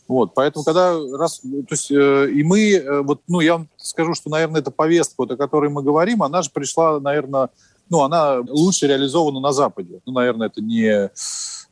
Вот, 0.08 0.34
поэтому 0.36 0.66
когда 0.66 0.94
раз, 1.18 1.40
то 1.40 1.48
есть 1.70 1.90
э, 1.90 2.30
и 2.32 2.44
мы, 2.44 2.74
э, 2.74 3.02
вот, 3.02 3.22
ну, 3.28 3.40
я 3.40 3.54
вам 3.54 3.70
скажу, 3.78 4.14
что, 4.14 4.30
наверное, 4.30 4.62
эта 4.62 4.70
повестка, 4.70 5.16
вот, 5.20 5.32
о 5.32 5.38
которой 5.38 5.70
мы 5.70 5.84
говорим, 5.84 6.22
она 6.22 6.42
же 6.42 6.50
пришла, 6.54 7.00
наверное, 7.00 7.50
ну, 7.90 8.02
она 8.02 8.42
лучше 8.48 8.88
реализована 8.88 9.40
на 9.40 9.54
Западе. 9.54 10.02
Ну, 10.06 10.14
наверное, 10.14 10.48
это 10.48 10.62
не 10.62 11.10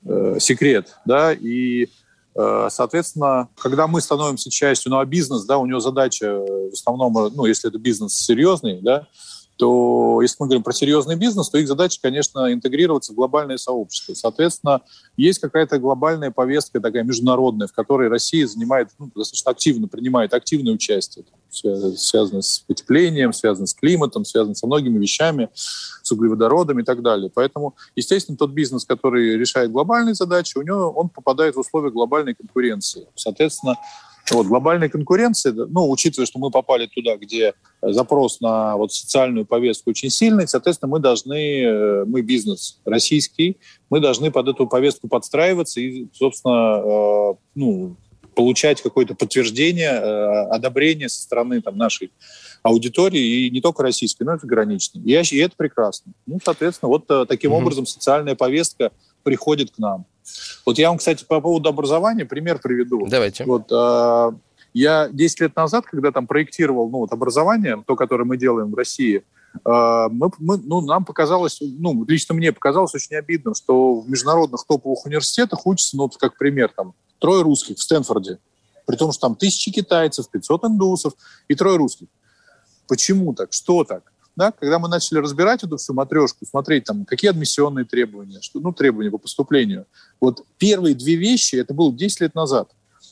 э, 0.05 0.39
секрет, 0.39 0.95
да, 1.05 1.33
и 1.33 1.87
э, 2.35 2.67
Соответственно, 2.71 3.49
когда 3.57 3.87
мы 3.87 3.99
становимся 3.99 4.49
частью, 4.49 4.91
ну 4.91 4.99
а 4.99 5.05
бизнес, 5.05 5.43
да, 5.43 5.57
у 5.57 5.65
него 5.65 5.81
задача 5.81 6.31
в 6.31 6.73
основном, 6.73 7.13
ну, 7.35 7.45
если 7.45 7.69
это 7.69 7.77
бизнес 7.77 8.13
серьезный, 8.13 8.79
да, 8.81 9.07
то 9.59 10.21
если 10.21 10.37
мы 10.39 10.45
говорим 10.47 10.63
про 10.63 10.71
серьезный 10.71 11.17
бизнес, 11.17 11.49
то 11.49 11.57
их 11.57 11.67
задача, 11.67 11.99
конечно, 12.01 12.51
интегрироваться 12.53 13.11
в 13.11 13.15
глобальное 13.15 13.57
сообщество. 13.57 14.13
Соответственно, 14.13 14.83
есть 15.17 15.39
какая-то 15.39 15.79
глобальная 15.79 16.31
повестка 16.31 16.79
такая 16.79 17.03
международная, 17.03 17.67
в 17.67 17.73
которой 17.73 18.07
Россия 18.07 18.47
занимает, 18.47 18.87
ну, 18.97 19.11
достаточно 19.13 19.51
активно 19.51 19.89
принимает 19.89 20.33
активное 20.33 20.73
участие, 20.73 21.25
связанное 21.49 22.41
с 22.41 22.59
потеплением, 22.59 23.33
связанное 23.33 23.67
с 23.67 23.73
климатом, 23.73 24.23
связанное 24.23 24.55
со 24.55 24.65
многими 24.65 24.97
вещами, 24.97 25.49
с 25.53 26.09
углеводородами 26.09 26.81
и 26.81 26.85
так 26.85 27.01
далее. 27.01 27.29
Поэтому, 27.33 27.75
естественно, 27.97 28.37
тот 28.37 28.51
бизнес, 28.51 28.85
который 28.85 29.35
решает 29.35 29.73
глобальные 29.73 30.15
задачи, 30.15 30.57
у 30.57 30.61
него 30.61 30.89
он 30.91 31.09
попадает 31.09 31.57
в 31.57 31.59
условия 31.59 31.91
глобальной 31.91 32.33
конкуренции. 32.33 33.07
Соответственно, 33.15 33.75
вот, 34.35 34.47
глобальной 34.47 34.89
конкуренции, 34.89 35.51
ну, 35.51 35.89
учитывая, 35.89 36.25
что 36.25 36.39
мы 36.39 36.51
попали 36.51 36.87
туда, 36.87 37.17
где 37.17 37.53
запрос 37.81 38.41
на 38.41 38.75
вот 38.77 38.93
социальную 38.93 39.45
повестку 39.45 39.89
очень 39.89 40.09
сильный, 40.09 40.47
соответственно, 40.47 40.91
мы 40.91 40.99
должны, 40.99 41.61
э, 41.63 42.05
мы 42.05 42.21
бизнес 42.21 42.79
российский, 42.85 43.57
мы 43.89 43.99
должны 43.99 44.31
под 44.31 44.49
эту 44.49 44.67
повестку 44.67 45.07
подстраиваться 45.07 45.79
и, 45.79 46.07
собственно, 46.13 46.81
э, 46.83 47.33
ну, 47.55 47.95
получать 48.35 48.81
какое-то 48.81 49.15
подтверждение, 49.15 49.91
э, 49.91 50.47
одобрение 50.49 51.09
со 51.09 51.21
стороны 51.21 51.61
там, 51.61 51.77
нашей 51.77 52.11
аудитории, 52.63 53.45
и 53.45 53.49
не 53.49 53.61
только 53.61 53.83
российской, 53.83 54.23
но 54.23 54.35
и 54.35 54.39
заграничной. 54.39 55.01
И, 55.01 55.11
и 55.11 55.37
это 55.37 55.55
прекрасно. 55.55 56.13
Ну, 56.25 56.39
соответственно, 56.43 56.89
вот 56.89 57.27
таким 57.27 57.51
угу. 57.51 57.61
образом 57.61 57.85
социальная 57.85 58.35
повестка 58.35 58.91
приходит 59.23 59.71
к 59.71 59.79
нам. 59.79 60.05
Вот 60.65 60.77
я 60.77 60.89
вам, 60.89 60.97
кстати, 60.97 61.25
по 61.25 61.41
поводу 61.41 61.69
образования 61.69 62.25
пример 62.25 62.59
приведу. 62.59 63.07
Давайте. 63.07 63.45
Вот, 63.45 63.71
э, 63.71 64.31
я 64.73 65.09
10 65.11 65.39
лет 65.41 65.55
назад, 65.55 65.85
когда 65.85 66.11
там 66.11 66.27
проектировал 66.27 66.89
ну, 66.89 66.99
вот, 66.99 67.11
образование, 67.11 67.83
то, 67.85 67.95
которое 67.95 68.25
мы 68.25 68.37
делаем 68.37 68.71
в 68.71 68.75
России, 68.75 69.23
э, 69.53 69.59
мы, 69.63 70.31
мы, 70.37 70.57
ну, 70.57 70.81
нам 70.81 71.05
показалось, 71.05 71.59
ну, 71.61 72.05
лично 72.05 72.35
мне 72.35 72.51
показалось 72.51 72.93
очень 72.93 73.15
обидным, 73.15 73.55
что 73.55 74.01
в 74.01 74.09
международных 74.09 74.63
топовых 74.65 75.05
университетах 75.05 75.65
учатся, 75.65 75.97
ну, 75.97 76.03
вот 76.03 76.17
как 76.17 76.37
пример, 76.37 76.71
там, 76.75 76.93
трое 77.19 77.41
русских 77.41 77.77
в 77.77 77.81
Стэнфорде, 77.81 78.39
при 78.85 78.95
том, 78.95 79.11
что 79.11 79.27
там 79.27 79.35
тысячи 79.35 79.71
китайцев, 79.71 80.29
500 80.29 80.65
индусов 80.65 81.13
и 81.47 81.55
трое 81.55 81.77
русских. 81.77 82.07
Почему 82.87 83.33
так? 83.33 83.53
Что 83.53 83.83
так? 83.83 84.11
Да, 84.39 84.53
когда 84.53 84.79
мы 84.79 84.87
начали 84.87 85.17
разбирать 85.19 85.65
эту 85.65 85.75
всю 85.75 85.93
матрешку, 85.93 86.45
смотреть, 86.45 86.85
там, 86.85 87.03
какие 87.03 87.29
адмиссионные 87.29 87.83
требования, 87.83 88.39
что, 88.39 88.61
ну, 88.61 88.71
требования 88.71 89.11
по 89.11 89.17
поступлению. 89.17 89.85
Вот 90.21 90.45
первые 90.57 90.95
две 90.95 91.15
вещи, 91.15 91.57
это 91.57 91.73
было 91.73 91.91
10 91.91 92.21
лет 92.21 92.35
назад, 92.35 92.69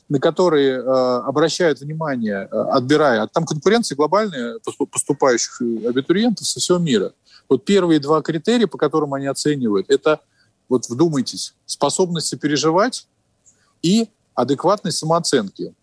на 0.07 0.21
которые 0.21 0.77
э, 0.77 0.81
обращают 0.81 1.81
внимание, 1.81 2.47
э, 2.49 2.57
отбирая, 2.71 3.27
там 3.27 3.45
конкуренция 3.45 3.97
глобальная 3.97 4.59
поступающих 4.89 5.59
абитуриентов 5.59 6.47
со 6.47 6.61
всего 6.61 6.77
мира. 6.77 7.11
Вот 7.49 7.65
первые 7.65 7.99
два 7.99 8.21
критерия, 8.21 8.67
по 8.67 8.77
которым 8.77 9.13
они 9.13 9.25
оценивают, 9.25 9.89
это, 9.89 10.21
вот 10.69 10.87
вдумайтесь, 10.87 11.55
способность 11.65 12.39
переживать 12.39 13.05
и 13.81 14.07
адекватность 14.33 14.99
самооценки. 14.99 15.73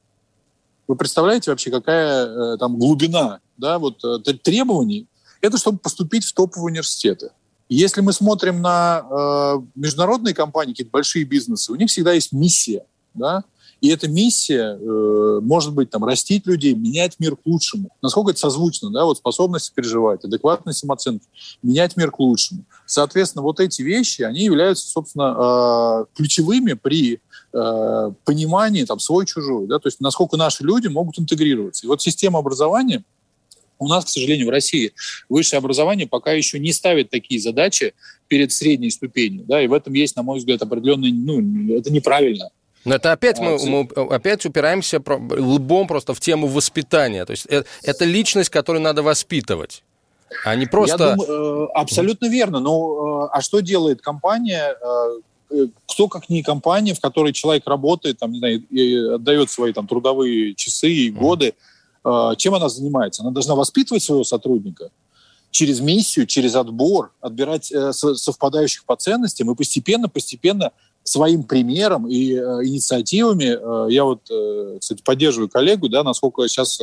Вы 0.88 0.96
представляете 0.96 1.50
вообще, 1.50 1.70
какая 1.70 2.24
э, 2.24 2.56
там 2.56 2.78
глубина 2.78 3.40
да, 3.58 3.78
вот, 3.78 4.02
э, 4.04 4.18
требований 4.42 5.06
это 5.44 5.58
чтобы 5.58 5.78
поступить 5.78 6.24
в 6.24 6.32
топовые 6.32 6.72
университеты. 6.72 7.30
Если 7.68 8.00
мы 8.00 8.12
смотрим 8.12 8.60
на 8.60 9.04
э, 9.10 9.62
международные 9.74 10.34
компании, 10.34 10.72
какие-то 10.72 10.90
большие 10.90 11.24
бизнесы, 11.24 11.72
у 11.72 11.76
них 11.76 11.88
всегда 11.88 12.12
есть 12.12 12.32
миссия, 12.32 12.84
да, 13.14 13.44
и 13.80 13.88
эта 13.88 14.08
миссия 14.08 14.78
э, 14.80 15.40
может 15.42 15.74
быть 15.74 15.90
там 15.90 16.04
растить 16.04 16.46
людей, 16.46 16.74
менять 16.74 17.16
мир 17.18 17.36
к 17.36 17.40
лучшему. 17.44 17.90
Насколько 18.00 18.30
это 18.30 18.40
созвучно, 18.40 18.90
да, 18.90 19.04
вот 19.04 19.18
способность 19.18 19.74
переживать, 19.74 20.24
адекватность 20.24 20.78
самооценки, 20.78 21.26
менять 21.62 21.94
мир 21.96 22.10
к 22.10 22.18
лучшему. 22.18 22.64
Соответственно, 22.86 23.42
вот 23.42 23.60
эти 23.60 23.82
вещи, 23.82 24.22
они 24.22 24.40
являются, 24.44 24.88
собственно, 24.88 25.36
э, 25.36 26.04
ключевыми 26.16 26.72
при 26.72 27.20
э, 27.52 28.10
понимании 28.24 28.84
там 28.84 28.98
свой-чужой, 28.98 29.66
да, 29.66 29.78
то 29.78 29.88
есть 29.88 30.00
насколько 30.00 30.38
наши 30.38 30.64
люди 30.64 30.88
могут 30.88 31.18
интегрироваться. 31.18 31.84
И 31.84 31.88
вот 31.88 32.00
система 32.00 32.38
образования 32.38 33.04
у 33.78 33.88
нас, 33.88 34.04
к 34.04 34.08
сожалению, 34.08 34.46
в 34.46 34.50
России 34.50 34.92
высшее 35.28 35.58
образование 35.58 36.06
пока 36.06 36.32
еще 36.32 36.58
не 36.58 36.72
ставит 36.72 37.10
такие 37.10 37.40
задачи 37.40 37.94
перед 38.28 38.52
средней 38.52 38.90
ступенью. 38.90 39.44
Да, 39.46 39.60
и 39.62 39.66
в 39.66 39.72
этом 39.72 39.92
есть, 39.94 40.16
на 40.16 40.22
мой 40.22 40.38
взгляд, 40.38 40.62
определенный... 40.62 41.12
Ну, 41.12 41.76
это 41.76 41.92
неправильно. 41.92 42.50
Но 42.84 42.96
это 42.96 43.12
опять 43.12 43.38
мы, 43.38 43.58
мы 43.66 43.88
опять 44.10 44.44
упираемся 44.44 45.02
лбом 45.06 45.86
просто 45.86 46.12
в 46.12 46.20
тему 46.20 46.46
воспитания. 46.48 47.24
То 47.24 47.30
есть 47.30 47.46
это, 47.46 47.66
это 47.82 48.04
личность, 48.04 48.50
которую 48.50 48.82
надо 48.82 49.02
воспитывать. 49.02 49.82
А 50.44 50.54
не 50.54 50.66
просто... 50.66 51.02
Я 51.02 51.14
думаю, 51.14 51.64
э, 51.64 51.68
абсолютно 51.74 52.26
верно. 52.26 52.60
Но 52.60 53.24
э, 53.24 53.28
а 53.32 53.40
что 53.40 53.60
делает 53.60 54.02
компания? 54.02 54.76
Э, 55.50 55.66
кто, 55.86 56.08
как 56.08 56.28
не 56.28 56.42
компания, 56.42 56.94
в 56.94 57.00
которой 57.00 57.32
человек 57.32 57.66
работает, 57.66 58.18
там, 58.18 58.32
не 58.32 58.38
знаю, 58.38 59.14
отдает 59.14 59.50
свои 59.50 59.72
там, 59.72 59.86
трудовые 59.86 60.54
часы 60.54 60.90
и 60.90 61.10
годы, 61.10 61.48
mm 61.48 61.54
а, 61.54 61.73
чем 62.36 62.54
она 62.54 62.68
занимается? 62.68 63.22
Она 63.22 63.30
должна 63.30 63.54
воспитывать 63.54 64.02
своего 64.02 64.24
сотрудника 64.24 64.90
через 65.54 65.78
миссию, 65.78 66.26
через 66.26 66.56
отбор, 66.56 67.12
отбирать 67.20 67.70
э, 67.70 67.92
совпадающих 67.92 68.84
по 68.84 68.96
ценностям 68.96 69.48
и 69.52 69.54
постепенно, 69.54 70.08
постепенно 70.08 70.72
своим 71.04 71.44
примером 71.44 72.08
и 72.08 72.32
э, 72.32 72.40
инициативами, 72.64 73.56
э, 73.56 73.92
я 73.92 74.02
вот, 74.02 74.22
кстати, 74.80 75.00
поддерживаю 75.02 75.48
коллегу, 75.48 75.88
да, 75.88 76.02
насколько 76.02 76.48
сейчас 76.48 76.80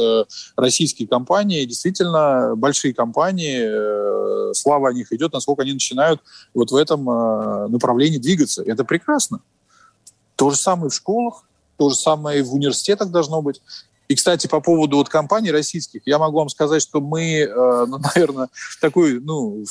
российские 0.55 1.09
компании, 1.09 1.65
действительно 1.65 2.55
большие 2.55 2.93
компании, 2.93 4.53
слава 4.53 4.87
о 4.89 4.93
них 4.93 5.11
идет, 5.11 5.33
насколько 5.33 5.63
они 5.63 5.73
начинают 5.73 6.21
вот 6.53 6.71
в 6.71 6.75
этом 6.75 7.03
направлении 7.69 8.19
двигаться. 8.19 8.63
Это 8.63 8.85
прекрасно. 8.85 9.41
То 10.37 10.49
же 10.49 10.55
самое 10.55 10.89
в 10.89 10.95
школах, 10.95 11.43
то 11.77 11.89
же 11.89 11.95
самое 11.95 12.39
и 12.39 12.43
в 12.43 12.53
университетах 12.53 13.11
должно 13.11 13.41
быть. 13.41 13.61
И, 14.11 14.15
кстати, 14.15 14.47
по 14.47 14.59
поводу 14.59 14.97
вот 14.97 15.07
компаний 15.07 15.51
российских, 15.51 16.01
я 16.03 16.19
могу 16.19 16.39
вам 16.39 16.49
сказать, 16.49 16.81
что 16.81 16.99
мы, 16.99 17.43
э, 17.43 17.85
ну, 17.87 17.97
наверное, 18.13 18.49
такую, 18.81 19.21
ну, 19.23 19.63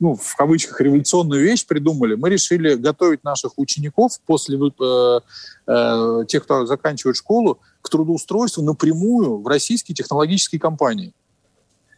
ну, 0.00 0.16
в 0.16 0.34
кавычках, 0.34 0.80
революционную 0.80 1.44
вещь 1.44 1.64
придумали. 1.64 2.16
Мы 2.16 2.30
решили 2.30 2.74
готовить 2.74 3.22
наших 3.22 3.52
учеников 3.58 4.18
после 4.26 4.58
э, 4.58 5.20
э, 5.68 6.24
тех, 6.26 6.42
кто 6.42 6.66
заканчивает 6.66 7.16
школу, 7.16 7.60
к 7.82 7.88
трудоустройству 7.88 8.64
напрямую 8.64 9.38
в 9.40 9.46
российские 9.46 9.94
технологические 9.94 10.60
компании. 10.60 11.14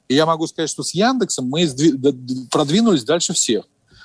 И 0.09 0.14
я 0.14 0.27
могу 0.27 0.46
сказать, 0.46 0.68
что 0.68 0.83
с 0.83 0.92
Яндексом 0.92 1.48
мы 1.48 1.66
продвинулись 2.50 3.05
дальше 3.05 3.33
всех. 3.33 3.64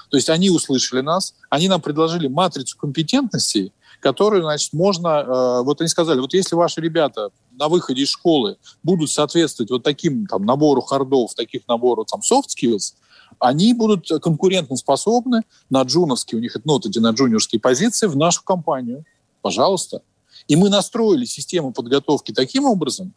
То 0.09 0.15
есть 0.15 0.29
они 0.29 0.49
услышали 0.49 1.01
нас, 1.01 1.35
они 1.49 1.67
нам 1.67 1.81
предложили 1.81 2.29
матрицу 2.29 2.77
компетентностей, 2.77 3.73
которую, 3.99 4.43
значит, 4.43 4.73
можно... 4.73 5.07
Э, 5.07 5.63
вот 5.63 5.81
они 5.81 5.87
сказали, 5.87 6.19
вот 6.19 6.33
если 6.33 6.55
ваши 6.55 6.81
ребята 6.81 7.29
на 7.51 7.67
выходе 7.67 8.03
из 8.03 8.09
школы 8.09 8.57
будут 8.83 9.11
соответствовать 9.11 9.69
вот 9.71 9.83
таким 9.83 10.25
там, 10.25 10.45
набору 10.45 10.81
хардов, 10.81 11.33
таких 11.35 11.67
набору 11.67 12.05
там, 12.05 12.21
soft 12.21 12.47
skills, 12.47 12.93
они 13.39 13.73
будут 13.73 14.07
конкурентоспособны 14.21 15.43
на 15.69 15.81
джуновские, 15.83 16.39
у 16.39 16.41
них 16.41 16.55
ну, 16.63 16.73
вот 16.73 16.85
эти 16.85 16.99
на 16.99 17.11
джуниорские 17.11 17.61
позиции 17.61 18.07
в 18.07 18.15
нашу 18.15 18.43
компанию. 18.43 19.05
Пожалуйста. 19.41 20.01
И 20.47 20.55
мы 20.55 20.69
настроили 20.69 21.25
систему 21.25 21.71
подготовки 21.71 22.31
таким 22.31 22.65
образом, 22.65 23.13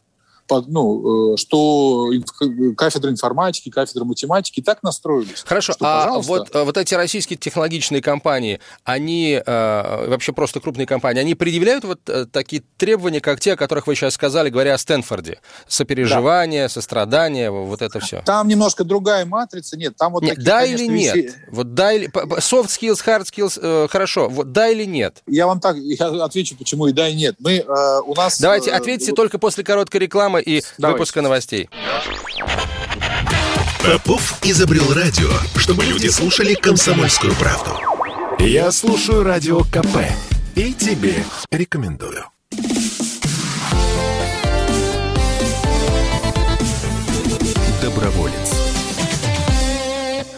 ну, 0.49 1.33
э, 1.33 1.37
что 1.37 2.11
кафедра 2.77 3.09
информатики, 3.09 3.69
кафедра 3.69 4.05
математики 4.05 4.61
так 4.61 4.83
настроились. 4.83 5.43
Хорошо, 5.45 5.73
что, 5.73 5.85
а 5.85 6.19
вот, 6.19 6.53
э, 6.53 6.63
вот 6.63 6.77
эти 6.77 6.93
российские 6.93 7.37
технологичные 7.37 8.01
компании, 8.01 8.59
они, 8.83 9.41
э, 9.45 10.07
вообще 10.07 10.33
просто 10.33 10.59
крупные 10.59 10.85
компании, 10.85 11.21
они 11.21 11.35
предъявляют 11.35 11.83
вот 11.83 11.99
такие 12.31 12.63
требования, 12.77 13.21
как 13.21 13.39
те, 13.39 13.53
о 13.53 13.55
которых 13.55 13.87
вы 13.87 13.95
сейчас 13.95 14.13
сказали, 14.13 14.49
говоря 14.49 14.73
о 14.73 14.77
Стэнфорде? 14.77 15.39
Сопереживание, 15.67 16.65
да. 16.65 16.69
сострадание, 16.69 17.49
вот 17.51 17.81
это 17.81 17.99
все. 17.99 18.21
Там 18.25 18.47
немножко 18.47 18.83
другая 18.83 19.25
матрица, 19.25 19.77
нет, 19.77 19.95
там 19.95 20.13
вот 20.13 20.23
нет, 20.23 20.35
такие, 20.35 20.45
Да 20.45 20.61
конечно, 20.61 20.83
или 20.83 20.91
нет? 20.91 21.15
Вещи... 21.15 21.33
Вот 21.49 21.73
да 21.73 21.93
или... 21.93 22.07
Soft 22.09 22.67
skills, 22.67 22.99
hard 23.05 23.23
skills, 23.23 23.59
э, 23.61 23.87
хорошо, 23.89 24.29
вот 24.29 24.51
да 24.51 24.69
или 24.69 24.85
нет? 24.85 25.21
Я 25.27 25.47
вам 25.47 25.59
так 25.59 25.77
я 25.77 26.07
отвечу, 26.23 26.55
почему 26.57 26.87
и 26.87 26.91
да, 26.93 27.07
и 27.07 27.15
нет. 27.15 27.35
Мы, 27.39 27.57
э, 27.57 27.99
у 28.05 28.13
нас... 28.15 28.39
Давайте, 28.39 28.71
ответьте 28.71 29.11
э, 29.11 29.15
только 29.15 29.39
после 29.39 29.63
короткой 29.63 30.01
рекламы 30.01 30.32
рекламы 30.33 30.41
и 30.41 30.63
Давайте. 30.77 30.93
выпуска 30.93 31.21
новостей. 31.21 31.69
Попов 33.83 34.39
изобрел 34.43 34.93
радио, 34.93 35.29
чтобы 35.57 35.83
люди 35.85 36.07
слушали 36.07 36.53
комсомольскую 36.53 37.33
правду. 37.35 37.71
Я 38.39 38.71
слушаю 38.71 39.23
радио 39.23 39.63
КП 39.63 39.97
и 40.55 40.73
тебе 40.73 41.23
рекомендую. 41.51 42.32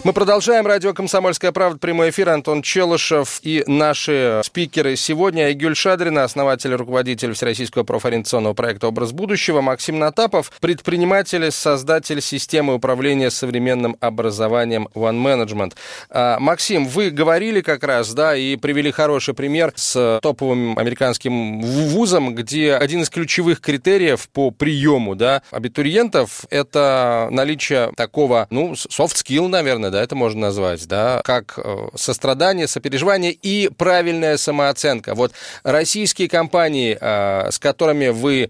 Мы 0.05 0.13
продолжаем. 0.13 0.67
Радио 0.67 0.93
«Комсомольская 0.93 1.51
правда». 1.51 1.79
Прямой 1.79 2.11
эфир. 2.11 2.29
Антон 2.29 2.61
Челышев 2.61 3.39
и 3.41 3.63
наши 3.65 4.39
спикеры 4.45 4.95
сегодня. 4.97 5.45
Айгюль 5.45 5.75
Шадрина, 5.75 6.23
основатель 6.23 6.71
и 6.71 6.75
руководитель 6.75 7.33
Всероссийского 7.33 7.81
профориентационного 7.81 8.53
проекта 8.53 8.87
«Образ 8.87 9.13
будущего». 9.13 9.61
Максим 9.61 9.97
Натапов, 9.97 10.51
предприниматель, 10.61 11.49
создатель 11.49 12.21
системы 12.21 12.75
управления 12.75 13.31
современным 13.31 13.97
образованием 13.99 14.89
One 14.93 15.23
Management. 15.23 15.73
А, 16.11 16.37
Максим, 16.37 16.85
вы 16.85 17.09
говорили 17.09 17.61
как 17.61 17.83
раз, 17.83 18.13
да, 18.13 18.35
и 18.35 18.57
привели 18.57 18.91
хороший 18.91 19.33
пример 19.33 19.73
с 19.75 20.19
топовым 20.21 20.77
американским 20.77 21.61
вузом, 21.61 22.35
где 22.35 22.75
один 22.75 23.01
из 23.01 23.09
ключевых 23.09 23.59
критериев 23.59 24.29
по 24.29 24.51
приему, 24.51 25.15
да, 25.15 25.41
абитуриентов– 25.49 26.45
это 26.51 27.27
наличие 27.31 27.91
такого, 27.97 28.45
ну, 28.51 28.73
soft 28.73 29.15
skill, 29.15 29.47
наверное, 29.47 29.94
да, 29.95 30.03
это 30.03 30.13
можно 30.13 30.41
назвать, 30.41 30.86
да, 30.88 31.21
как 31.23 31.58
э, 31.58 31.88
сострадание, 31.95 32.67
сопереживание 32.67 33.31
и 33.31 33.69
правильная 33.69 34.36
самооценка. 34.36 35.15
Вот 35.15 35.31
российские 35.63 36.27
компании, 36.27 36.97
э, 36.99 37.49
с 37.49 37.60
которыми 37.60 38.10
вы 38.10 38.49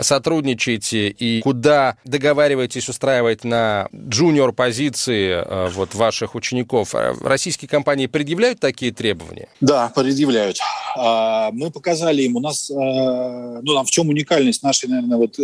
сотрудничаете 0.00 1.08
и 1.08 1.40
куда 1.42 1.96
договариваетесь 2.04 2.88
устраивать 2.88 3.42
на 3.42 3.88
джуниор 3.94 4.52
позиции 4.52 5.42
э, 5.44 5.70
вот 5.70 5.96
ваших 5.96 6.36
учеников, 6.36 6.94
российские 6.94 7.68
компании 7.68 8.06
предъявляют 8.06 8.60
такие 8.60 8.92
требования? 8.92 9.48
Да, 9.60 9.92
предъявляют. 9.94 10.58
А, 10.96 11.50
мы 11.50 11.72
показали 11.72 12.22
им, 12.22 12.36
у 12.36 12.40
нас, 12.40 12.70
ну, 12.70 13.74
там 13.74 13.84
в 13.84 13.90
чем 13.90 14.08
уникальность 14.08 14.62
нашей, 14.62 14.88
наверное, 14.88 15.18
вот 15.18 15.34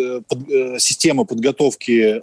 системы 0.81 1.25
подготовки 1.25 2.21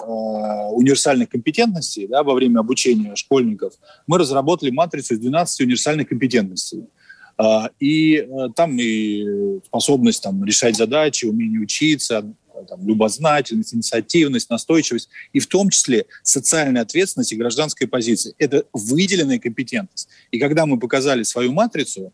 универсальных 0.74 1.30
компетентностей, 1.30 2.08
да, 2.08 2.24
во 2.24 2.34
время 2.34 2.60
обучения 2.60 2.93
обучения 2.94 3.16
школьников, 3.16 3.74
мы 4.08 4.18
разработали 4.18 4.72
матрицу 4.72 5.16
из 5.16 5.20
12 5.20 5.62
универсальных 5.62 6.10
компетентностей. 6.10 6.86
А, 7.38 7.70
и 7.80 8.18
э, 8.18 8.28
там 8.56 8.78
и 8.80 9.60
способность 9.66 10.22
там, 10.22 10.44
решать 10.46 10.76
задачи, 10.76 11.26
умение 11.26 11.60
учиться, 11.60 12.32
там, 12.70 12.88
любознательность, 12.88 13.74
инициативность, 13.74 14.50
настойчивость, 14.50 15.10
и 15.34 15.40
в 15.40 15.48
том 15.48 15.70
числе 15.70 16.06
социальная 16.22 16.84
ответственность 16.84 17.34
и 17.34 17.36
гражданская 17.36 17.88
позиция. 17.88 18.34
Это 18.38 18.66
выделенная 18.72 19.40
компетентность. 19.40 20.10
И 20.32 20.40
когда 20.40 20.66
мы 20.66 20.80
показали 20.80 21.24
свою 21.24 21.52
матрицу, 21.52 22.14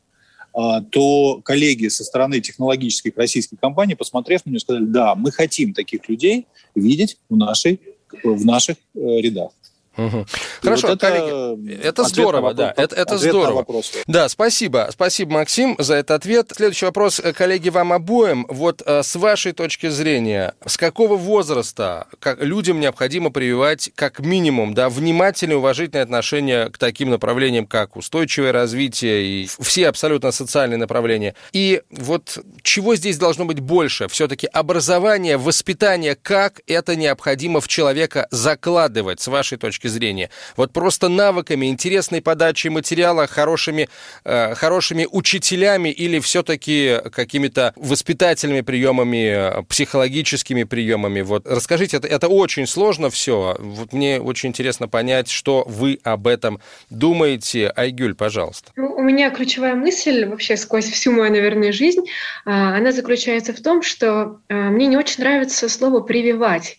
а, 0.54 0.82
то 0.82 1.42
коллеги 1.44 1.90
со 1.90 2.04
стороны 2.06 2.40
технологических 2.40 3.18
российских 3.18 3.60
компаний, 3.60 3.96
посмотрев 3.96 4.46
на 4.46 4.52
нее, 4.52 4.60
сказали, 4.60 4.86
да, 4.86 5.16
мы 5.16 5.32
хотим 5.32 5.74
таких 5.74 6.08
людей 6.08 6.48
видеть 6.76 7.18
в, 7.30 7.36
нашей, 7.36 7.82
в 8.24 8.46
наших 8.46 8.78
э, 8.96 9.00
рядах. 9.00 9.52
Угу. 10.00 10.26
Хорошо, 10.62 10.88
вот 10.88 11.04
это, 11.04 11.20
коллеги, 11.20 11.74
это 11.84 12.04
здорово, 12.06 12.42
вопрос, 12.42 12.58
да, 12.58 12.74
это, 12.78 12.96
это 12.96 13.18
здорово. 13.18 13.66
Да, 14.08 14.30
спасибо, 14.30 14.90
спасибо, 14.92 15.34
Максим, 15.34 15.76
за 15.78 15.96
этот 15.96 16.12
ответ. 16.12 16.52
Следующий 16.56 16.86
вопрос, 16.86 17.20
э, 17.20 17.34
коллеги, 17.34 17.70
вам 17.70 17.92
обоим. 17.92 18.46
Вот 18.50 18.82
э, 18.86 19.04
с 19.04 19.16
вашей 19.16 19.52
точки 19.52 19.90
зрения, 19.90 20.54
с 20.66 20.78
какого 20.78 21.18
возраста 21.18 22.08
как, 22.20 22.42
людям 22.42 22.80
необходимо 22.80 23.30
прививать 23.30 23.92
как 23.96 24.20
минимум, 24.20 24.74
да, 24.74 24.90
внимательное, 24.90 25.58
уважительное 25.58 26.04
отношение 26.04 26.70
к 26.70 26.78
таким 26.78 27.10
направлениям, 27.10 27.66
как 27.66 27.98
устойчивое 27.98 28.54
развитие 28.54 29.24
и 29.24 29.50
все 29.60 29.90
абсолютно 29.90 30.32
социальные 30.32 30.78
направления? 30.78 31.36
И 31.52 31.82
вот 31.92 32.38
чего 32.62 32.96
здесь 32.96 33.18
должно 33.18 33.44
быть 33.44 33.60
больше? 33.60 34.08
Все-таки 34.08 34.48
образование, 34.48 35.38
воспитание, 35.38 36.16
как 36.16 36.62
это 36.68 36.96
необходимо 36.96 37.60
в 37.60 37.68
человека 37.68 38.28
закладывать, 38.32 39.20
с 39.20 39.28
вашей 39.28 39.58
точки 39.58 39.89
зрения. 39.90 40.30
Вот 40.56 40.72
просто 40.72 41.10
навыками, 41.10 41.68
интересной 41.68 42.22
подачей 42.22 42.70
материала, 42.70 43.28
хорошими, 43.28 43.90
э, 44.24 44.56
хорошими 44.56 45.08
учителями 45.10 45.90
или 45.90 46.20
все-таки 46.20 46.98
какими-то 47.12 47.74
воспитательными 47.76 48.62
приемами, 48.62 49.64
психологическими 49.66 50.64
приемами. 50.64 51.22
Вот 51.22 51.48
расскажите, 51.48 51.98
это, 51.98 52.08
это 52.08 52.28
очень 52.28 52.68
сложно 52.68 53.10
все. 53.10 53.56
Вот 53.60 53.94
мне 53.94 54.20
очень 54.22 54.50
интересно 54.50 54.88
понять, 54.88 55.30
что 55.30 55.64
вы 55.68 56.00
об 56.04 56.28
этом 56.28 56.60
думаете. 56.90 57.72
Айгюль, 57.76 58.16
пожалуйста. 58.16 58.72
Ну, 58.76 58.94
у 58.96 59.02
меня 59.02 59.30
ключевая 59.30 59.76
мысль 59.76 60.26
вообще 60.26 60.58
сквозь 60.58 60.86
всю 60.86 61.12
мою, 61.12 61.32
наверное, 61.32 61.72
жизнь, 61.72 62.06
а, 62.46 62.76
она 62.78 62.92
заключается 62.92 63.54
в 63.54 63.62
том, 63.62 63.82
что 63.82 64.40
а, 64.50 64.54
мне 64.70 64.88
не 64.88 64.98
очень 64.98 65.24
нравится 65.24 65.70
слово 65.70 66.02
«прививать». 66.02 66.79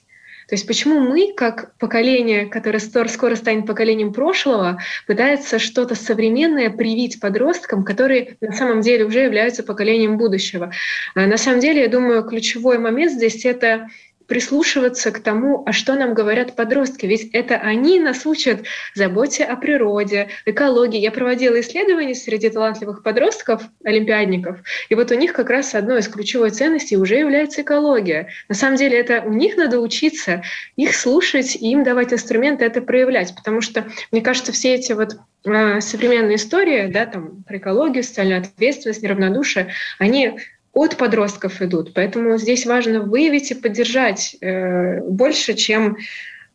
То 0.50 0.54
есть 0.54 0.66
почему 0.66 0.98
мы, 0.98 1.32
как 1.32 1.76
поколение, 1.78 2.46
которое 2.46 2.80
скоро 2.80 3.36
станет 3.36 3.66
поколением 3.68 4.12
прошлого, 4.12 4.80
пытается 5.06 5.60
что-то 5.60 5.94
современное 5.94 6.70
привить 6.70 7.20
подросткам, 7.20 7.84
которые 7.84 8.36
на 8.40 8.50
самом 8.50 8.80
деле 8.80 9.04
уже 9.04 9.20
являются 9.20 9.62
поколением 9.62 10.18
будущего. 10.18 10.72
А 11.14 11.26
на 11.28 11.36
самом 11.36 11.60
деле, 11.60 11.82
я 11.82 11.88
думаю, 11.88 12.24
ключевой 12.24 12.78
момент 12.78 13.12
здесь— 13.12 13.44
это 13.46 13.86
прислушиваться 14.30 15.10
к 15.10 15.18
тому, 15.18 15.64
а 15.66 15.72
что 15.72 15.94
нам 15.94 16.14
говорят 16.14 16.54
подростки. 16.54 17.04
Ведь 17.04 17.30
это 17.32 17.56
они 17.56 17.98
нас 17.98 18.24
учат 18.24 18.60
заботе 18.94 19.42
о 19.42 19.56
природе, 19.56 20.28
экологии. 20.46 21.00
Я 21.00 21.10
проводила 21.10 21.60
исследования 21.60 22.14
среди 22.14 22.48
талантливых 22.48 23.02
подростков, 23.02 23.62
олимпиадников, 23.84 24.58
и 24.88 24.94
вот 24.94 25.10
у 25.10 25.16
них 25.16 25.32
как 25.32 25.50
раз 25.50 25.74
одной 25.74 25.98
из 25.98 26.06
ключевой 26.06 26.50
ценностей 26.50 26.96
уже 26.96 27.16
является 27.16 27.62
экология. 27.62 28.28
На 28.48 28.54
самом 28.54 28.76
деле 28.76 29.00
это 29.00 29.24
у 29.26 29.32
них 29.32 29.56
надо 29.56 29.80
учиться, 29.80 30.44
их 30.76 30.94
слушать 30.94 31.56
и 31.56 31.72
им 31.72 31.82
давать 31.82 32.12
инструменты 32.12 32.64
это 32.64 32.82
проявлять, 32.82 33.34
потому 33.34 33.60
что, 33.60 33.86
мне 34.12 34.20
кажется, 34.22 34.52
все 34.52 34.76
эти 34.76 34.92
вот 34.92 35.16
э, 35.44 35.80
современные 35.80 36.36
истории, 36.36 36.86
да, 36.86 37.06
там, 37.06 37.42
про 37.42 37.56
экологию, 37.58 38.04
социальную 38.04 38.42
ответственность, 38.42 39.02
неравнодушие, 39.02 39.72
они 39.98 40.38
от 40.72 40.96
подростков 40.96 41.60
идут. 41.62 41.94
Поэтому 41.94 42.38
здесь 42.38 42.66
важно 42.66 43.00
выявить 43.00 43.50
и 43.50 43.54
поддержать 43.54 44.36
э, 44.40 45.00
больше, 45.00 45.54
чем 45.54 45.96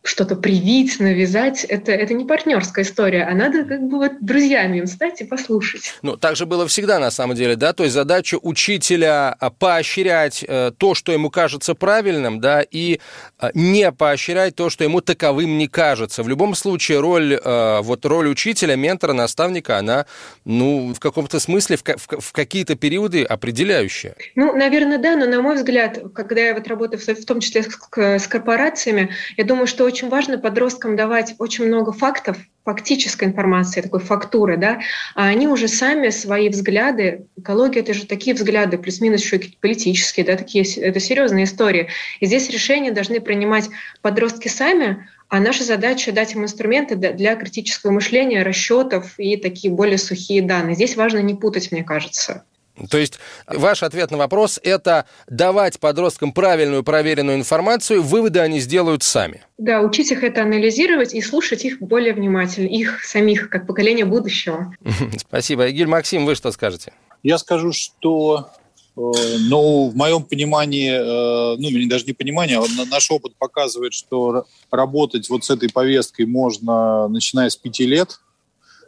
что-то 0.06 0.36
привить, 0.36 1.00
навязать, 1.00 1.64
это, 1.64 1.92
это 1.92 2.14
не 2.14 2.26
партнерская 2.26 2.86
история, 2.86 3.24
а 3.24 3.34
надо 3.34 3.66
как 3.66 3.82
бы 3.82 3.98
вот 3.98 4.12
друзьями 4.22 4.78
им 4.78 4.88
стать 4.88 5.22
и 5.22 5.26
послушать. 5.26 5.96
Ну, 6.04 6.16
так 6.16 6.36
же 6.36 6.46
было 6.46 6.68
всегда 6.68 7.00
на 7.00 7.10
самом 7.10 7.36
деле, 7.36 7.56
да, 7.56 7.74
то 7.74 7.84
есть 7.84 7.94
задача 7.96 8.38
учителя 8.42 9.36
а, 9.40 9.50
поощрять 9.50 10.46
э, 10.48 10.72
то, 10.78 10.94
что 10.94 11.12
ему 11.12 11.32
кажется 11.32 11.74
правильным, 11.74 12.40
да, 12.40 12.62
и 12.62 13.00
э, 13.40 13.50
не 13.56 13.92
поощрять 13.92 14.56
то, 14.56 14.70
что 14.70 14.84
ему 14.84 15.02
таковым 15.02 15.58
не 15.58 15.68
кажется. 15.68 16.22
В 16.22 16.30
любом 16.30 16.54
случае 16.54 17.00
роль, 17.00 17.40
э, 17.44 17.80
вот 17.82 18.06
роль 18.06 18.30
учителя, 18.30 18.76
ментора, 18.76 19.14
наставника, 19.14 19.78
она, 19.80 20.06
ну, 20.46 20.94
в 20.94 21.00
каком-то 21.00 21.40
смысле 21.40 21.78
в, 21.78 21.84
в, 21.84 22.20
в 22.22 22.32
какие-то 22.32 22.76
периоды 22.76 23.24
определяющая. 23.24 24.16
Ну, 24.36 24.56
наверное, 24.56 25.00
да, 25.00 25.16
но 25.16 25.26
на 25.26 25.42
мой 25.42 25.56
взгляд, 25.56 26.00
когда 26.14 26.42
я 26.42 26.54
вот 26.54 26.68
работаю 26.68 27.00
в, 27.00 27.08
в 27.08 27.26
том 27.26 27.40
числе 27.40 27.64
с, 27.64 27.70
с 27.98 28.28
корпорациями, 28.28 29.10
я 29.38 29.44
думаю, 29.44 29.66
что 29.66 29.84
очень 29.84 29.95
важно 30.04 30.38
подросткам 30.38 30.96
давать 30.96 31.36
очень 31.40 31.66
много 31.66 31.92
фактов, 31.92 32.38
фактической 32.64 33.26
информации, 33.26 33.82
такой 33.82 34.00
фактуры, 34.00 34.58
да, 34.58 34.80
а 35.14 35.28
они 35.28 35.48
уже 35.48 35.68
сами 35.68 36.10
свои 36.10 36.50
взгляды, 36.50 37.28
экология— 37.38 37.80
это 37.82 37.94
же 37.94 38.08
такие 38.08 38.36
взгляды, 38.36 38.78
плюс-минус 38.78 39.22
еще 39.22 39.40
политические, 39.62 40.26
да, 40.26 40.36
такие, 40.36 40.66
это 40.82 41.00
серьезные 41.00 41.46
истории. 41.46 41.90
И 42.20 42.26
здесь 42.26 42.50
решения 42.50 42.92
должны 42.92 43.22
принимать 43.22 43.70
подростки 44.02 44.48
сами, 44.48 45.08
а 45.30 45.40
наша 45.40 45.64
задача 45.64 46.12
дать 46.12 46.34
им 46.34 46.44
инструменты 46.44 46.96
для 46.96 47.36
критического 47.36 47.92
мышления, 47.92 48.44
расчетов 48.44 49.16
и 49.18 49.38
такие 49.38 49.74
более 49.74 49.98
сухие 49.98 50.42
данные. 50.42 50.76
Здесь 50.76 50.96
важно 50.96 51.20
не 51.20 51.34
путать, 51.34 51.72
мне 51.72 51.84
кажется. 51.84 52.46
То 52.90 52.98
есть 52.98 53.20
ваш 53.48 53.84
ответ 53.84 54.12
на 54.12 54.18
вопрос– 54.18 54.60
это 54.64 55.06
давать 55.30 55.80
подросткам 55.80 56.34
правильную, 56.34 56.84
проверенную 56.84 57.38
информацию, 57.38 58.04
выводы 58.04 58.40
они 58.40 58.60
сделают 58.60 59.04
сами. 59.04 59.44
Да, 59.58 59.82
учить 59.82 60.12
их 60.12 60.24
это 60.24 60.42
анализировать 60.42 61.14
и 61.14 61.22
слушать 61.22 61.64
их 61.64 61.80
более 61.80 62.14
внимательно, 62.14 62.68
их 62.68 63.04
самих, 63.06 63.50
как 63.50 63.66
поколение 63.66 64.06
будущего. 64.06 64.76
Спасибо. 65.18 65.68
Игиль 65.68 65.88
Максим, 65.88 66.26
вы 66.26 66.36
что 66.36 66.52
скажете? 66.52 66.92
Я 67.24 67.38
скажу, 67.38 67.72
что 67.72 68.50
э, 68.98 69.02
ну, 69.50 69.90
в 69.90 69.96
моем 69.96 70.24
понимании, 70.24 70.92
э, 70.92 71.56
ну, 71.58 71.90
даже 71.90 72.06
не 72.06 72.14
понимание, 72.14 72.60
а 72.60 72.86
наш 72.90 73.10
опыт 73.10 73.36
показывает, 73.38 73.94
что 73.94 74.46
работать 74.70 75.30
вот 75.30 75.46
с 75.46 75.50
этой 75.50 75.72
повесткой 75.72 76.26
можно, 76.26 77.08
начиная 77.08 77.50
с 77.50 77.56
пяти 77.56 77.86
лет. 77.86 78.20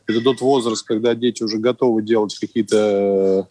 Это 0.07 0.21
тот 0.21 0.41
возраст, 0.41 0.85
когда 0.85 1.15
дети 1.15 1.43
уже 1.43 1.57
готовы 1.57 2.01
делать 2.01 2.37
какие-то 2.37 3.47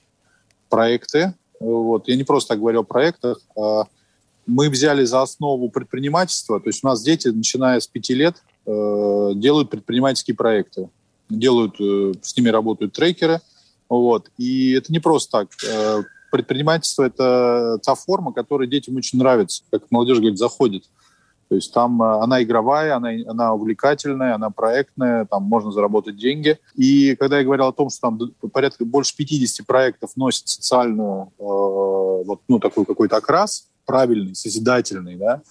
проекты. 0.69 1.35
Вот. 1.61 2.09
Я 2.09 2.17
не 2.17 2.25
просто 2.25 2.51
так 2.51 2.61
говорю 2.61 2.81
о 2.81 2.85
проектах. 2.85 3.41
А 3.57 3.85
мы 4.47 4.71
взяли 4.71 5.05
за 5.05 5.23
основу 5.23 5.69
предпринимательство. 5.71 6.61
То 6.61 6.69
есть 6.69 6.85
у 6.85 6.87
нас 6.87 7.03
дети, 7.03 7.29
начиная 7.29 7.81
с 7.81 7.87
пяти 7.87 8.15
лет, 8.15 8.37
э, 8.67 9.33
делают 9.35 9.71
предпринимательские 9.71 10.37
проекты. 10.37 10.89
Делают, 11.29 11.81
э, 11.81 12.13
с 12.23 12.37
ними 12.37 12.49
работают 12.51 12.93
трекеры. 12.93 13.41
Вот. 13.89 14.31
И 14.39 14.73
это 14.73 14.93
не 14.93 15.01
просто 15.01 15.41
так. 15.41 15.49
Э, 15.69 16.03
предпринимательство– 16.31 17.03
это 17.05 17.79
та 17.83 17.95
форма, 17.95 18.33
которая 18.33 18.69
детям 18.69 18.97
очень 18.97 19.19
нравится. 19.19 19.63
Как 19.71 19.91
молодежь 19.91 20.19
говорит, 20.19 20.39
заходит. 20.39 20.85
То 21.49 21.55
есть 21.55 21.73
там 21.73 22.03
э, 22.03 22.19
она 22.23 22.43
игровая, 22.43 22.97
она, 22.97 23.11
она 23.27 23.55
увлекательная, 23.55 24.35
она 24.35 24.51
проектная, 24.51 25.27
там 25.27 25.45
можно 25.45 25.71
заработать 25.71 26.17
деньги. 26.17 26.59
И 26.75 27.15
когда 27.17 27.39
я 27.39 27.45
говорил 27.45 27.67
о 27.67 27.73
том, 27.73 27.91
что 27.91 28.01
там 28.01 28.19
порядка 28.51 28.85
больше 28.85 29.17
50 29.17 29.67
проектов 29.67 30.11
носят 30.17 30.49
социальную, 30.49 31.33
э, 31.39 31.43
вот, 31.43 32.41
ну, 32.49 32.59
такой 32.59 32.85
какой-то 32.85 33.17
окрас, 33.17 33.69
правильный, 33.85 34.35
созидательный, 34.35 35.17
да, 35.17 35.43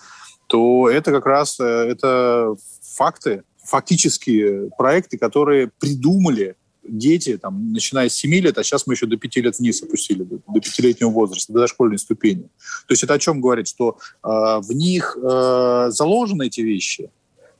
то 0.47 0.89
это 0.89 1.11
как 1.11 1.25
раз 1.25 1.59
э, 1.59 1.63
это 1.63 2.55
факты, 2.81 3.43
фактические 3.63 4.69
проекты, 4.77 5.17
которые 5.17 5.71
придумали 5.79 6.55
дети, 6.87 7.37
там, 7.37 7.71
начиная 7.71 8.09
с 8.09 8.15
7 8.15 8.33
лет, 8.35 8.57
а 8.57 8.63
сейчас 8.63 8.87
мы 8.87 8.93
еще 8.93 9.05
до 9.05 9.17
5 9.17 9.35
лет 9.37 9.59
вниз 9.59 9.81
опустили, 9.83 10.23
до, 10.23 10.37
до 10.37 10.59
5-летнего 10.59 11.09
возраста, 11.09 11.53
до 11.53 11.59
дошкольной 11.59 11.97
ступени. 11.97 12.43
То 12.87 12.91
есть 12.91 13.03
это 13.03 13.13
о 13.13 13.19
чем 13.19 13.41
говорит, 13.41 13.67
что 13.67 13.97
э, 14.23 14.27
в 14.27 14.71
них 14.71 15.17
э, 15.21 15.87
заложены 15.89 16.47
эти 16.47 16.61
вещи. 16.61 17.09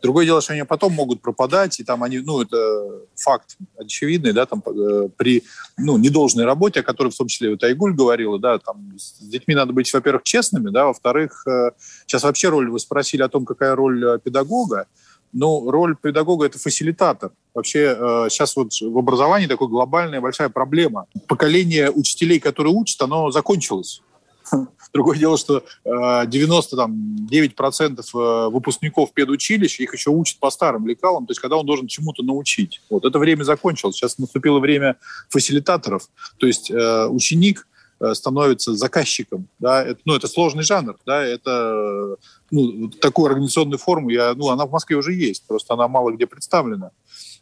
Другое 0.01 0.25
дело, 0.25 0.39
что 0.39 0.53
они 0.53 0.63
потом 0.63 0.93
могут 0.93 1.21
пропадать, 1.21 1.79
и 1.79 1.83
там 1.83 2.03
они, 2.03 2.19
ну, 2.19 2.41
это 2.41 2.57
факт 3.15 3.57
очевидный, 3.77 4.33
да, 4.33 4.45
там 4.45 4.61
э, 4.67 5.09
при, 5.17 5.43
ну, 5.77 5.97
недолжной 5.97 6.45
работе, 6.45 6.81
о 6.81 6.83
которой 6.83 7.09
в 7.09 7.17
том 7.17 7.27
числе 7.27 7.49
вот 7.49 7.63
Айгуль 7.63 7.95
говорила, 7.95 8.37
да, 8.37 8.59
там 8.59 8.93
с 8.97 9.19
детьми 9.19 9.55
надо 9.55 9.73
быть, 9.73 9.91
во-первых, 9.91 10.21
честными, 10.23 10.69
да, 10.69 10.85
во-вторых, 10.85 11.47
э, 11.47 11.71
сейчас 12.05 12.21
вообще 12.21 12.49
роль, 12.49 12.69
вы 12.69 12.79
спросили 12.79 13.23
о 13.23 13.29
том, 13.29 13.45
какая 13.45 13.75
роль 13.75 14.05
э, 14.05 14.19
педагога, 14.19 14.85
ну, 15.35 15.69
роль 15.69 15.95
педагога– 16.01 16.45
это 16.47 16.57
фасилитатор. 16.57 17.31
Вообще 17.53 17.95
э, 17.97 18.27
сейчас 18.29 18.55
вот 18.55 18.71
в 18.79 18.97
образовании 18.97 19.47
такая 19.47 19.67
глобальная 19.67 20.21
большая 20.21 20.47
проблема. 20.47 21.07
Поколение 21.27 21.91
учителей, 21.91 22.39
которые 22.39 22.73
учат, 22.73 23.01
оно 23.01 23.31
закончилось. 23.31 24.01
Другое 24.93 25.17
дело, 25.17 25.37
что 25.37 25.65
99% 25.85 27.99
э, 27.99 28.49
выпускников 28.49 29.11
педучилища 29.13 29.83
их 29.83 29.93
еще 29.93 30.09
учат 30.09 30.39
по 30.39 30.49
старым 30.49 30.87
лекалам, 30.87 31.25
то 31.25 31.31
есть 31.31 31.41
когда 31.41 31.57
он 31.57 31.65
должен 31.65 31.87
чему-то 31.87 32.23
научить. 32.23 32.81
Вот 32.89 33.03
это 33.03 33.19
время 33.19 33.43
закончилось. 33.43 33.97
Сейчас 33.97 34.17
наступило 34.17 34.59
время 34.59 34.95
фасилитаторов. 35.29 36.07
То 36.37 36.47
есть 36.47 36.71
э, 36.71 37.07
ученик 37.07 37.57
Э, 37.57 37.74
становится 38.13 38.73
заказчиком. 38.75 39.47
Да? 39.59 39.83
Это, 39.83 39.99
ну, 40.05 40.15
это 40.15 40.27
сложный 40.27 40.63
жанр. 40.63 40.97
Да? 41.05 41.23
Это, 41.23 42.17
ну, 42.51 42.89
такую 42.89 43.27
организационную 43.27 43.79
форму, 43.79 44.09
я, 44.09 44.33
ну, 44.35 44.49
она 44.49 44.65
в 44.65 44.71
Москве 44.71 44.97
уже 44.97 45.13
есть, 45.13 45.47
просто 45.47 45.73
она 45.73 45.87
мало 45.87 46.11
где 46.11 46.27
представлена. 46.27 46.91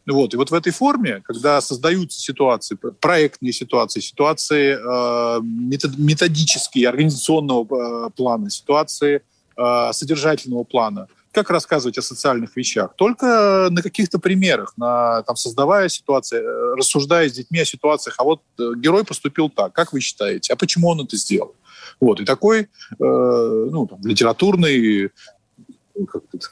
Вот. 0.06 0.34
И 0.34 0.38
вот 0.38 0.52
в 0.52 0.54
этой 0.54 0.72
форме, 0.72 1.22
когда 1.24 1.62
создаются 1.62 2.20
ситуации, 2.20 2.78
проектные 3.00 3.54
ситуации, 3.54 4.02
ситуации 4.02 4.76
э, 4.76 5.42
методические, 5.42 6.90
организационного 6.90 8.08
э, 8.08 8.10
плана, 8.12 8.50
ситуации 8.50 9.22
э, 9.56 9.94
содержательного 9.94 10.66
плана, 10.66 11.08
как 11.34 11.50
рассказывать 11.50 11.98
о 11.98 12.02
социальных 12.02 12.56
вещах? 12.56 12.94
Только 12.96 13.68
на 13.72 13.82
каких-то 13.82 14.20
примерах, 14.20 14.74
на, 14.78 15.24
там, 15.24 15.36
создавая 15.36 15.90
ситуации, 15.90 16.38
э, 16.38 16.76
рассуждая 16.78 17.28
с 17.28 17.34
детьми 17.34 17.60
о 17.60 17.66
ситуациях. 17.66 18.16
А 18.20 18.24
вот 18.24 18.42
э, 18.60 18.74
герой 18.78 19.04
поступил 19.04 19.50
так, 19.50 19.74
как 19.74 19.94
вы 19.94 20.00
считаете? 20.00 20.54
А 20.54 20.56
почему 20.56 20.90
он 20.90 21.02
это 21.02 21.18
сделал? 21.18 21.56
Вот. 22.00 22.20
И 22.20 22.26
такой 22.26 22.62
э, 22.62 22.68
ну, 23.00 23.88
там, 23.88 24.00
литературный 24.06 25.12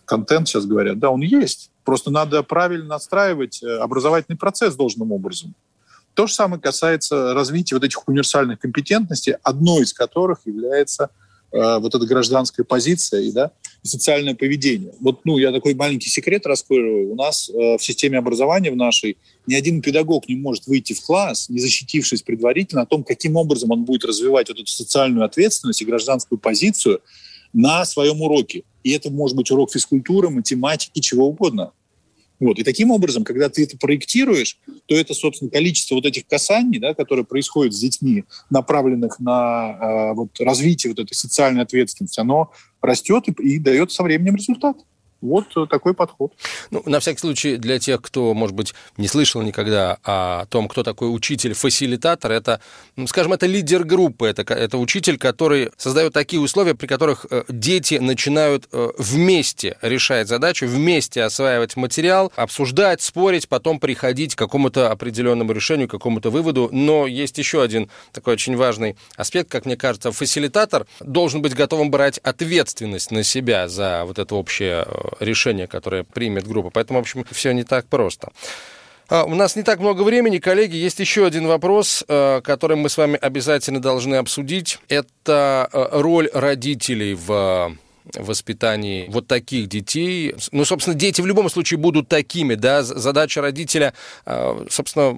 контент, 0.06 0.48
сейчас 0.48 0.66
говорят, 0.66 1.00
да, 1.00 1.10
он 1.10 1.22
есть. 1.22 1.72
Просто 1.84 2.12
надо 2.12 2.44
правильно 2.44 2.86
настраивать 2.86 3.62
э, 3.64 3.78
образовательный 3.78 4.38
процесс 4.38 4.76
должным 4.76 5.12
образом. 5.12 5.56
То 6.14 6.28
же 6.28 6.34
самое 6.34 6.62
касается 6.62 7.34
развития 7.34 7.76
вот 7.76 7.84
этих 7.84 8.08
универсальных 8.08 8.60
компетентностей, 8.60 9.34
одной 9.44 9.84
из 9.84 9.94
которых 9.94 10.40
является 10.46 11.06
э, 11.06 11.21
вот 11.52 11.94
эта 11.94 12.06
гражданская 12.06 12.64
позиция 12.64 13.22
и, 13.22 13.32
да, 13.32 13.52
и 13.84 13.88
социальное 13.88 14.36
поведение. 14.36 14.94
Вот, 15.00 15.26
ну, 15.26 15.38
я 15.38 15.52
такой 15.52 15.74
маленький 15.74 16.10
секрет 16.10 16.46
раскрою. 16.46 17.12
У 17.12 17.16
нас 17.16 17.50
э, 17.50 17.78
в 17.78 17.84
системе 17.84 18.18
образования 18.20 18.72
в 18.72 18.76
нашей 18.76 19.18
ни 19.48 19.56
один 19.56 19.82
педагог 19.82 20.30
не 20.30 20.36
может 20.36 20.68
выйти 20.68 20.94
в 20.94 21.02
класс, 21.02 21.50
не 21.50 21.60
защитившись 21.60 22.22
предварительно 22.22 22.84
о 22.84 22.86
том, 22.86 23.04
каким 23.04 23.36
образом 23.36 23.72
он 23.72 23.84
будет 23.84 24.06
развивать 24.06 24.50
вот 24.50 24.60
эту 24.60 24.68
социальную 24.68 25.26
ответственность 25.26 25.82
и 25.82 25.86
гражданскую 25.86 26.40
позицию 26.40 27.02
на 27.54 27.86
своем 27.86 28.22
уроке. 28.22 28.64
И 28.84 28.92
это 28.92 29.10
может 29.10 29.36
быть 29.36 29.52
урок 29.52 29.72
физкультуры, 29.72 30.30
математики, 30.30 31.00
чего 31.00 31.28
угодно. 31.28 31.72
Вот. 32.42 32.58
И 32.58 32.64
таким 32.64 32.90
образом, 32.90 33.24
когда 33.24 33.50
ты 33.50 33.64
это 33.64 33.78
проектируешь, 33.78 34.58
то 34.88 34.96
это, 34.96 35.14
собственно, 35.14 35.52
количество 35.52 35.94
вот 35.94 36.08
этих 36.08 36.26
касаний, 36.26 36.80
да, 36.80 36.96
которые 36.96 37.24
происходят 37.24 37.72
с 37.72 37.80
детьми, 37.80 38.24
направленных 38.50 39.20
на 39.20 39.78
э, 39.80 40.14
вот, 40.16 40.32
развитие 40.40 40.92
вот 40.92 41.00
этой 41.00 41.14
социальной 41.14 41.62
ответственности, 41.62 42.20
оно 42.20 42.52
растет 42.82 43.26
и, 43.28 43.44
и 43.44 43.60
дает 43.60 43.92
со 43.92 44.02
временем 44.02 44.38
результат. 44.38 44.76
Вот 45.22 45.46
э, 45.56 45.66
такой 45.70 45.94
подход. 45.94 46.34
Ну, 46.72 46.82
на 46.86 47.00
всякий 47.00 47.20
случай, 47.20 47.58
для 47.58 47.80
тех, 47.80 48.02
кто, 48.02 48.34
может 48.34 48.56
быть, 48.56 48.74
не 48.98 49.08
слышал 49.08 49.42
никогда 49.42 49.98
о 50.04 50.46
том, 50.48 50.68
кто 50.68 50.84
такой 50.84 51.14
учитель-фасилитатор, 51.16 52.32
это, 52.32 52.60
скажем, 53.06 53.34
это 53.34 53.46
лидер 53.46 53.84
группы, 53.84 54.28
это, 54.28 54.42
это 54.54 54.78
учитель, 54.78 55.18
который 55.18 55.72
создает 55.78 56.14
такие 56.14 56.42
условия, 56.42 56.74
при 56.74 56.88
которых 56.88 57.26
э, 57.30 57.44
дети 57.50 57.96
начинают 57.96 58.68
э, 58.72 58.90
вместе 58.98 59.78
решать 59.82 60.28
задачу, 60.28 60.66
вместе 60.66 61.24
осваивать 61.24 61.76
материал, 61.76 62.32
обсуждать, 62.36 63.02
спорить, 63.02 63.48
потом 63.48 63.80
приходить 63.80 64.36
к 64.36 64.40
какому-то 64.40 64.90
определенному 64.90 65.52
решению, 65.52 65.88
к 65.88 65.92
какому-то 65.92 66.32
выводу. 66.32 66.70
Но 66.72 67.06
есть 67.06 67.38
еще 67.38 67.62
один 67.62 67.90
такой 68.12 68.34
очень 68.34 68.56
важный 68.56 68.98
аспект, 69.16 69.52
как 69.52 69.66
мне 69.66 69.78
кажется, 69.78 70.12
фасилитатор 70.12 70.88
должен 71.00 71.42
быть 71.42 71.54
готовым 71.54 71.92
брать 71.92 72.18
ответственность 72.20 73.12
на 73.12 73.24
себя 73.24 73.68
за 73.68 74.04
вот 74.06 74.18
это 74.18 74.36
общее 74.36 74.88
решение, 75.20 75.68
которое 75.68 76.04
примет 76.04 76.48
группа. 76.48 76.70
Поэтому, 76.70 77.00
в 77.00 77.02
общем, 77.02 77.26
все 77.32 77.52
не 77.52 77.64
так 77.64 77.86
просто. 77.88 78.32
А, 79.12 79.26
у 79.26 79.36
нас 79.36 79.58
не 79.58 79.64
так 79.64 79.80
много 79.80 80.04
времени, 80.04 80.40
коллеги. 80.40 80.78
Есть 80.78 81.00
еще 81.00 81.26
один 81.26 81.46
вопрос, 81.46 82.04
э, 82.08 82.40
который 82.42 82.78
мы 82.78 82.88
с 82.88 82.98
вами 82.98 83.18
обязательно 83.22 83.82
должны 83.82 84.16
обсудить. 84.16 84.80
Это 84.88 85.70
э, 85.72 85.88
роль 85.92 86.30
родителей 86.34 87.14
в 87.14 87.76
воспитании 88.16 89.08
вот 89.10 89.28
таких 89.28 89.68
детей. 89.68 90.34
Ну, 90.52 90.64
собственно, 90.66 90.96
дети 90.96 91.22
в 91.22 91.26
любом 91.26 91.50
случае 91.50 91.78
будут 91.78 92.08
такими, 92.08 92.56
да. 92.56 92.84
Задача 92.84 93.42
родителя, 93.42 93.94
э, 94.26 94.66
собственно, 94.70 95.18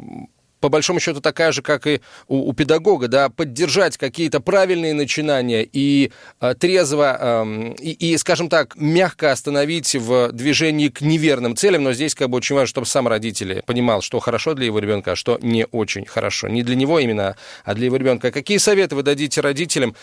по 0.64 0.70
большому 0.70 1.02
счету 1.02 1.20
такая 1.20 1.52
же, 1.52 1.62
как 1.62 1.88
и 1.88 2.00
у, 2.30 2.50
у 2.50 2.54
педагога, 2.54 3.10
да, 3.10 3.28
поддержать 3.28 3.98
какие-то 3.98 4.40
правильные 4.40 4.94
начинания 4.94 5.68
и 5.70 6.14
э, 6.40 6.56
трезво, 6.58 7.18
э, 7.20 7.74
и, 7.82 8.14
и, 8.14 8.18
скажем 8.18 8.48
так, 8.48 8.78
мягко 8.78 9.34
остановить 9.34 9.94
в 9.94 10.32
движении 10.32 10.88
к 10.88 11.02
неверным 11.02 11.58
целям, 11.58 11.84
но 11.84 11.92
здесь 11.92 12.16
как 12.16 12.30
бы 12.30 12.38
очень 12.38 12.56
важно, 12.56 12.68
чтобы 12.68 12.88
сам 12.88 13.10
родитель 13.10 13.62
понимал, 13.66 14.02
что 14.02 14.22
хорошо 14.22 14.54
для 14.54 14.68
его 14.68 14.80
ребенка, 14.80 15.12
а 15.12 15.16
что 15.18 15.38
не 15.42 15.66
очень 15.66 16.06
хорошо. 16.06 16.48
Не 16.48 16.64
для 16.64 16.78
него 16.78 16.98
именно, 16.98 17.36
а 17.66 17.74
для 17.74 17.88
его 17.88 17.98
ребенка. 17.98 18.32
Какие 18.32 18.58
советы 18.58 18.96
вы 18.96 19.04
дадите 19.04 19.42
родителям, 19.42 19.98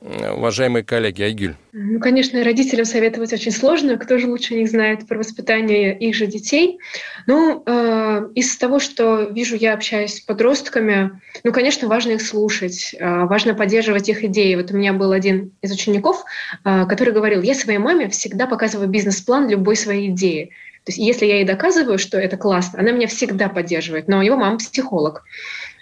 уважаемые 0.00 0.84
коллеги, 0.84 1.22
Айгюль? 1.22 1.54
Ну, 1.72 1.98
конечно, 1.98 2.42
родителям 2.44 2.84
советовать 2.84 3.32
очень 3.32 3.52
сложно. 3.52 3.96
Кто 3.96 4.18
же 4.18 4.28
лучше 4.28 4.54
них 4.54 4.68
знает 4.68 5.06
про 5.06 5.18
воспитание 5.18 5.96
их 5.98 6.14
же 6.14 6.26
детей? 6.26 6.78
Ну, 7.26 7.62
э, 7.64 8.28
из 8.34 8.56
того, 8.56 8.78
что 8.78 9.22
вижу, 9.22 9.56
я 9.56 9.74
общаюсь 9.74 10.16
с 10.16 10.20
подростками, 10.20 11.20
ну, 11.42 11.52
конечно, 11.52 11.88
важно 11.88 12.12
их 12.12 12.22
слушать, 12.22 12.94
э, 12.98 13.24
важно 13.24 13.54
поддерживать 13.54 14.08
их 14.08 14.24
идеи. 14.24 14.54
Вот 14.54 14.70
у 14.70 14.76
меня 14.76 14.92
был 14.92 15.12
один 15.12 15.52
из 15.62 15.72
учеников, 15.72 16.24
э, 16.64 16.86
который 16.86 17.14
говорил, 17.14 17.42
я 17.42 17.54
своей 17.54 17.78
маме 17.78 18.08
всегда 18.08 18.46
показываю 18.46 18.88
бизнес-план 18.88 19.48
любой 19.48 19.76
своей 19.76 20.10
идеи. 20.10 20.50
То 20.84 20.90
есть 20.90 20.98
если 20.98 21.24
я 21.24 21.36
ей 21.36 21.44
доказываю, 21.44 21.98
что 21.98 22.18
это 22.18 22.36
классно, 22.36 22.78
она 22.78 22.90
меня 22.90 23.06
всегда 23.06 23.48
поддерживает. 23.48 24.06
Но 24.06 24.22
его 24.22 24.36
мама 24.36 24.58
психолог. 24.58 25.24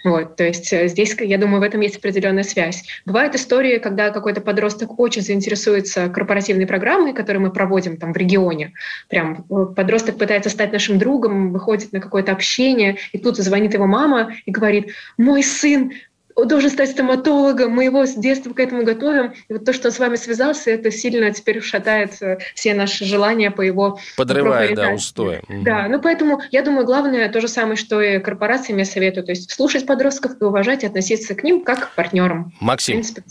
Вот, 0.03 0.35
то 0.35 0.43
есть 0.43 0.71
э, 0.73 0.87
здесь, 0.89 1.15
я 1.19 1.37
думаю, 1.37 1.61
в 1.61 1.63
этом 1.63 1.79
есть 1.81 1.97
определенная 1.97 2.43
связь. 2.43 2.83
Бывают 3.05 3.35
истории, 3.35 3.77
когда 3.77 4.09
какой-то 4.09 4.41
подросток 4.41 4.99
очень 4.99 5.21
заинтересуется 5.21 6.09
корпоративной 6.09 6.67
программой, 6.67 7.13
которую 7.13 7.43
мы 7.43 7.51
проводим 7.51 7.97
там 7.97 8.13
в 8.13 8.17
регионе. 8.17 8.73
Прям 9.09 9.45
э, 9.49 9.65
подросток 9.75 10.17
пытается 10.17 10.49
стать 10.49 10.73
нашим 10.73 10.99
другом, 10.99 11.53
выходит 11.53 11.93
на 11.93 12.01
какое-то 12.01 12.33
общение, 12.33 12.97
и 13.13 13.17
тут 13.17 13.37
звонит 13.37 13.73
его 13.73 13.87
мама 13.87 14.33
и 14.45 14.51
говорит, 14.51 14.91
мой 15.17 15.41
сын 15.41 15.93
должен 16.35 16.69
стать 16.69 16.91
стоматологом, 16.91 17.71
мы 17.71 17.85
его 17.85 18.05
с 18.05 18.15
детства 18.15 18.53
к 18.53 18.59
этому 18.59 18.83
готовим. 18.83 19.33
И 19.47 19.53
вот 19.53 19.65
то, 19.65 19.73
что 19.73 19.89
он 19.89 19.91
с 19.93 19.99
вами 19.99 20.15
связался, 20.15 20.71
это 20.71 20.91
сильно 20.91 21.31
теперь 21.31 21.61
шатает 21.61 22.21
э, 22.21 22.39
все 22.55 22.73
наши 22.73 23.05
желания 23.05 23.51
по 23.51 23.61
его 23.61 23.99
Подрывает, 24.17 24.75
да, 24.75 24.91
устои. 24.91 25.41
Да, 25.63 25.87
ну 25.87 26.01
поэтому 26.01 26.41
я 26.51 26.63
думаю, 26.63 26.85
главное 26.85 27.29
то 27.29 27.41
же 27.41 27.47
самое, 27.47 27.75
что 27.75 28.01
и 28.01 28.19
корпорациям 28.19 28.79
я 28.79 28.85
советую, 28.85 29.25
то 29.25 29.31
есть 29.31 29.51
слушать 29.51 29.85
подростков 29.85 30.33
и 30.41 30.43
уважать, 30.43 30.83
и 30.83 30.87
относиться 30.87 31.35
к 31.35 31.43
ним 31.43 31.63
как 31.63 31.91
к 31.91 31.95
партнерам. 31.95 32.51
Максим. 32.59 32.95
принципе, 32.95 33.23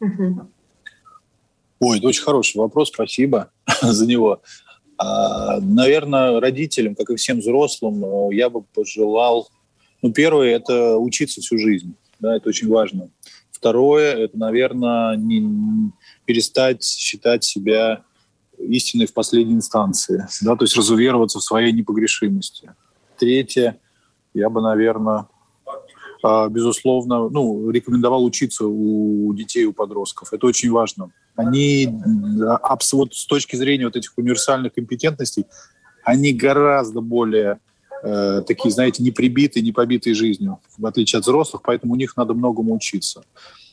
угу. 0.00 0.48
Ой, 1.80 1.98
это 1.98 2.06
очень 2.06 2.22
хороший 2.22 2.58
вопрос, 2.58 2.88
спасибо 2.88 3.50
за 3.82 4.06
него. 4.06 4.40
А, 4.96 5.60
наверное, 5.60 6.40
родителям, 6.40 6.94
как 6.94 7.10
и 7.10 7.16
всем 7.16 7.40
взрослым, 7.40 8.04
э, 8.04 8.34
я 8.34 8.48
бы 8.48 8.62
пожелал, 8.62 9.48
ну, 10.02 10.12
первое, 10.12 10.54
это 10.54 10.96
учиться 10.96 11.40
всю 11.40 11.58
жизнь 11.58 11.94
да, 12.24 12.36
это 12.36 12.48
очень 12.48 12.68
важно. 12.68 13.10
Второе, 13.50 14.14
это, 14.14 14.38
наверное, 14.38 15.16
не 15.16 15.92
перестать 16.24 16.82
считать 16.82 17.44
себя 17.44 18.02
истиной 18.58 19.06
в 19.06 19.12
последней 19.12 19.54
инстанции, 19.54 20.26
да, 20.42 20.56
то 20.56 20.64
есть 20.64 20.76
разувероваться 20.76 21.38
в 21.38 21.42
своей 21.42 21.72
непогрешимости. 21.72 22.72
Третье, 23.18 23.78
я 24.32 24.48
бы, 24.48 24.60
наверное, 24.60 25.26
а, 26.22 26.48
безусловно, 26.48 27.28
ну, 27.28 27.70
рекомендовал 27.70 28.24
учиться 28.24 28.66
у 28.66 29.32
детей, 29.34 29.66
у 29.66 29.74
подростков. 29.74 30.32
Это 30.32 30.46
очень 30.46 30.70
важно. 30.70 31.10
Они, 31.36 31.88
вот 32.92 33.14
с 33.14 33.26
точки 33.26 33.56
зрения 33.56 33.84
вот 33.84 33.96
этих 33.96 34.16
универсальных 34.16 34.72
компетентностей, 34.72 35.44
они 36.02 36.32
гораздо 36.32 37.02
более 37.02 37.58
э, 38.04 38.42
такие, 38.46 38.70
знаете, 38.70 39.02
не 39.02 39.10
прибитые, 39.10 39.62
не 39.62 39.72
побитые 39.72 40.14
жизнью, 40.14 40.60
в 40.78 40.86
отличие 40.86 41.18
от 41.18 41.24
взрослых, 41.24 41.62
поэтому 41.62 41.94
у 41.94 41.96
них 41.96 42.16
надо 42.16 42.34
многому 42.34 42.74
учиться. 42.74 43.24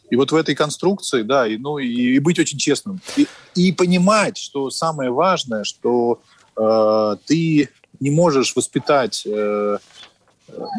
И 0.10 0.15
вот 0.15 0.32
в 0.32 0.36
этой 0.36 0.56
конструкции, 0.56 1.24
да, 1.24 1.48
и, 1.48 1.58
ну, 1.58 1.78
и, 1.78 1.88
и 1.88 2.20
быть 2.20 2.39
очень 2.39 2.58
честным. 2.58 3.00
И, 3.15 3.28
и 3.56 3.72
понимать, 3.72 4.38
что 4.38 4.70
самое 4.70 5.10
важное, 5.10 5.63
что 5.63 6.22
э, 6.58 7.15
ты 7.26 7.70
не 8.00 8.10
можешь 8.10 8.56
воспитать, 8.56 9.24
э, 9.26 9.78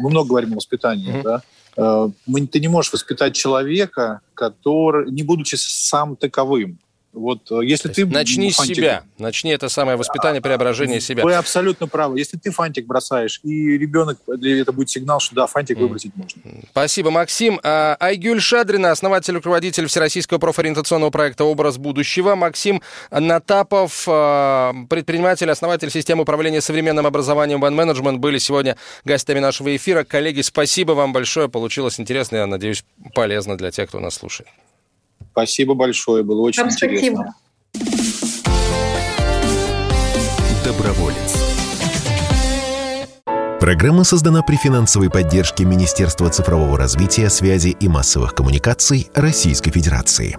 мы 0.01 0.09
много 0.09 0.29
говорим 0.29 0.53
о 0.53 0.55
воспитании, 0.57 1.15
mm-hmm. 1.15 1.23
да, 1.23 1.41
э, 1.77 2.47
ты 2.51 2.59
не 2.59 2.67
можешь 2.67 2.93
воспитать 2.93 3.35
человека, 3.35 4.21
который, 4.35 5.11
не 5.11 5.23
будучи 5.23 5.55
сам 5.55 6.15
таковым. 6.15 6.77
Вот 7.13 7.51
э, 7.51 7.59
если 7.63 7.89
ты 7.89 8.07
начни 8.07 8.51
с 8.51 8.57
себя, 8.57 9.03
начни 9.19 9.51
это 9.51 9.69
самое 9.69 9.97
воспитание, 9.97 10.41
преображение 10.41 10.99
себя. 10.99 11.23
Вы 11.23 11.35
абсолютно 11.35 11.87
правы. 11.87 12.17
Если 12.17 12.37
ты 12.37 12.49
фантик 12.49 12.87
бросаешь, 12.87 13.39
и 13.43 13.77
ребенок, 13.77 14.17
это 14.27 14.71
будет 14.71 14.89
сигнал, 14.89 15.19
что 15.19 15.35
да, 15.35 15.45
фантик 15.47 15.77
выбросить 15.77 16.15
можно. 16.15 16.41
Спасибо, 16.71 17.11
Максим. 17.11 17.59
А, 17.63 17.95
Айгюль 17.99 18.41
Шадрина, 18.41 18.89
основатель 18.91 19.33
и 19.33 19.35
руководитель 19.35 19.85
Всероссийского 19.85 20.39
профориентационного 20.39 21.11
проекта 21.11 21.43
«Образ 21.43 21.77
будущего». 21.77 22.33
Максим 22.33 22.81
Натапов, 23.11 24.05
а, 24.07 24.73
предприниматель, 24.89 25.51
основатель 25.51 25.91
системы 25.91 26.23
управления 26.23 26.61
современным 26.61 27.05
образованием 27.05 27.63
One 27.63 27.75
Management, 27.75 28.17
были 28.17 28.39
сегодня 28.39 28.75
гостями 29.05 29.39
нашего 29.39 29.75
эфира. 29.75 30.03
Коллеги, 30.03 30.41
спасибо 30.41 30.93
вам 30.93 31.13
большое. 31.13 31.47
Получилось 31.47 31.99
интересно, 31.99 32.37
я 32.37 32.47
надеюсь, 32.47 32.83
полезно 33.13 33.55
для 33.55 33.69
тех, 33.69 33.89
кто 33.89 33.99
нас 33.99 34.15
слушает. 34.15 34.49
Спасибо 35.33 35.73
большое, 35.73 36.23
было 36.23 36.41
очень 36.41 36.61
Вам 36.61 36.71
интересно. 36.71 37.33
Спасибо. 37.73 38.23
Доброволец. 40.63 41.43
Программа 43.59 44.03
создана 44.03 44.43
при 44.43 44.57
финансовой 44.57 45.09
поддержке 45.09 45.65
Министерства 45.65 46.29
цифрового 46.29 46.77
развития, 46.77 47.29
связи 47.29 47.75
и 47.79 47.87
массовых 47.87 48.35
коммуникаций 48.35 49.09
Российской 49.15 49.71
Федерации. 49.71 50.37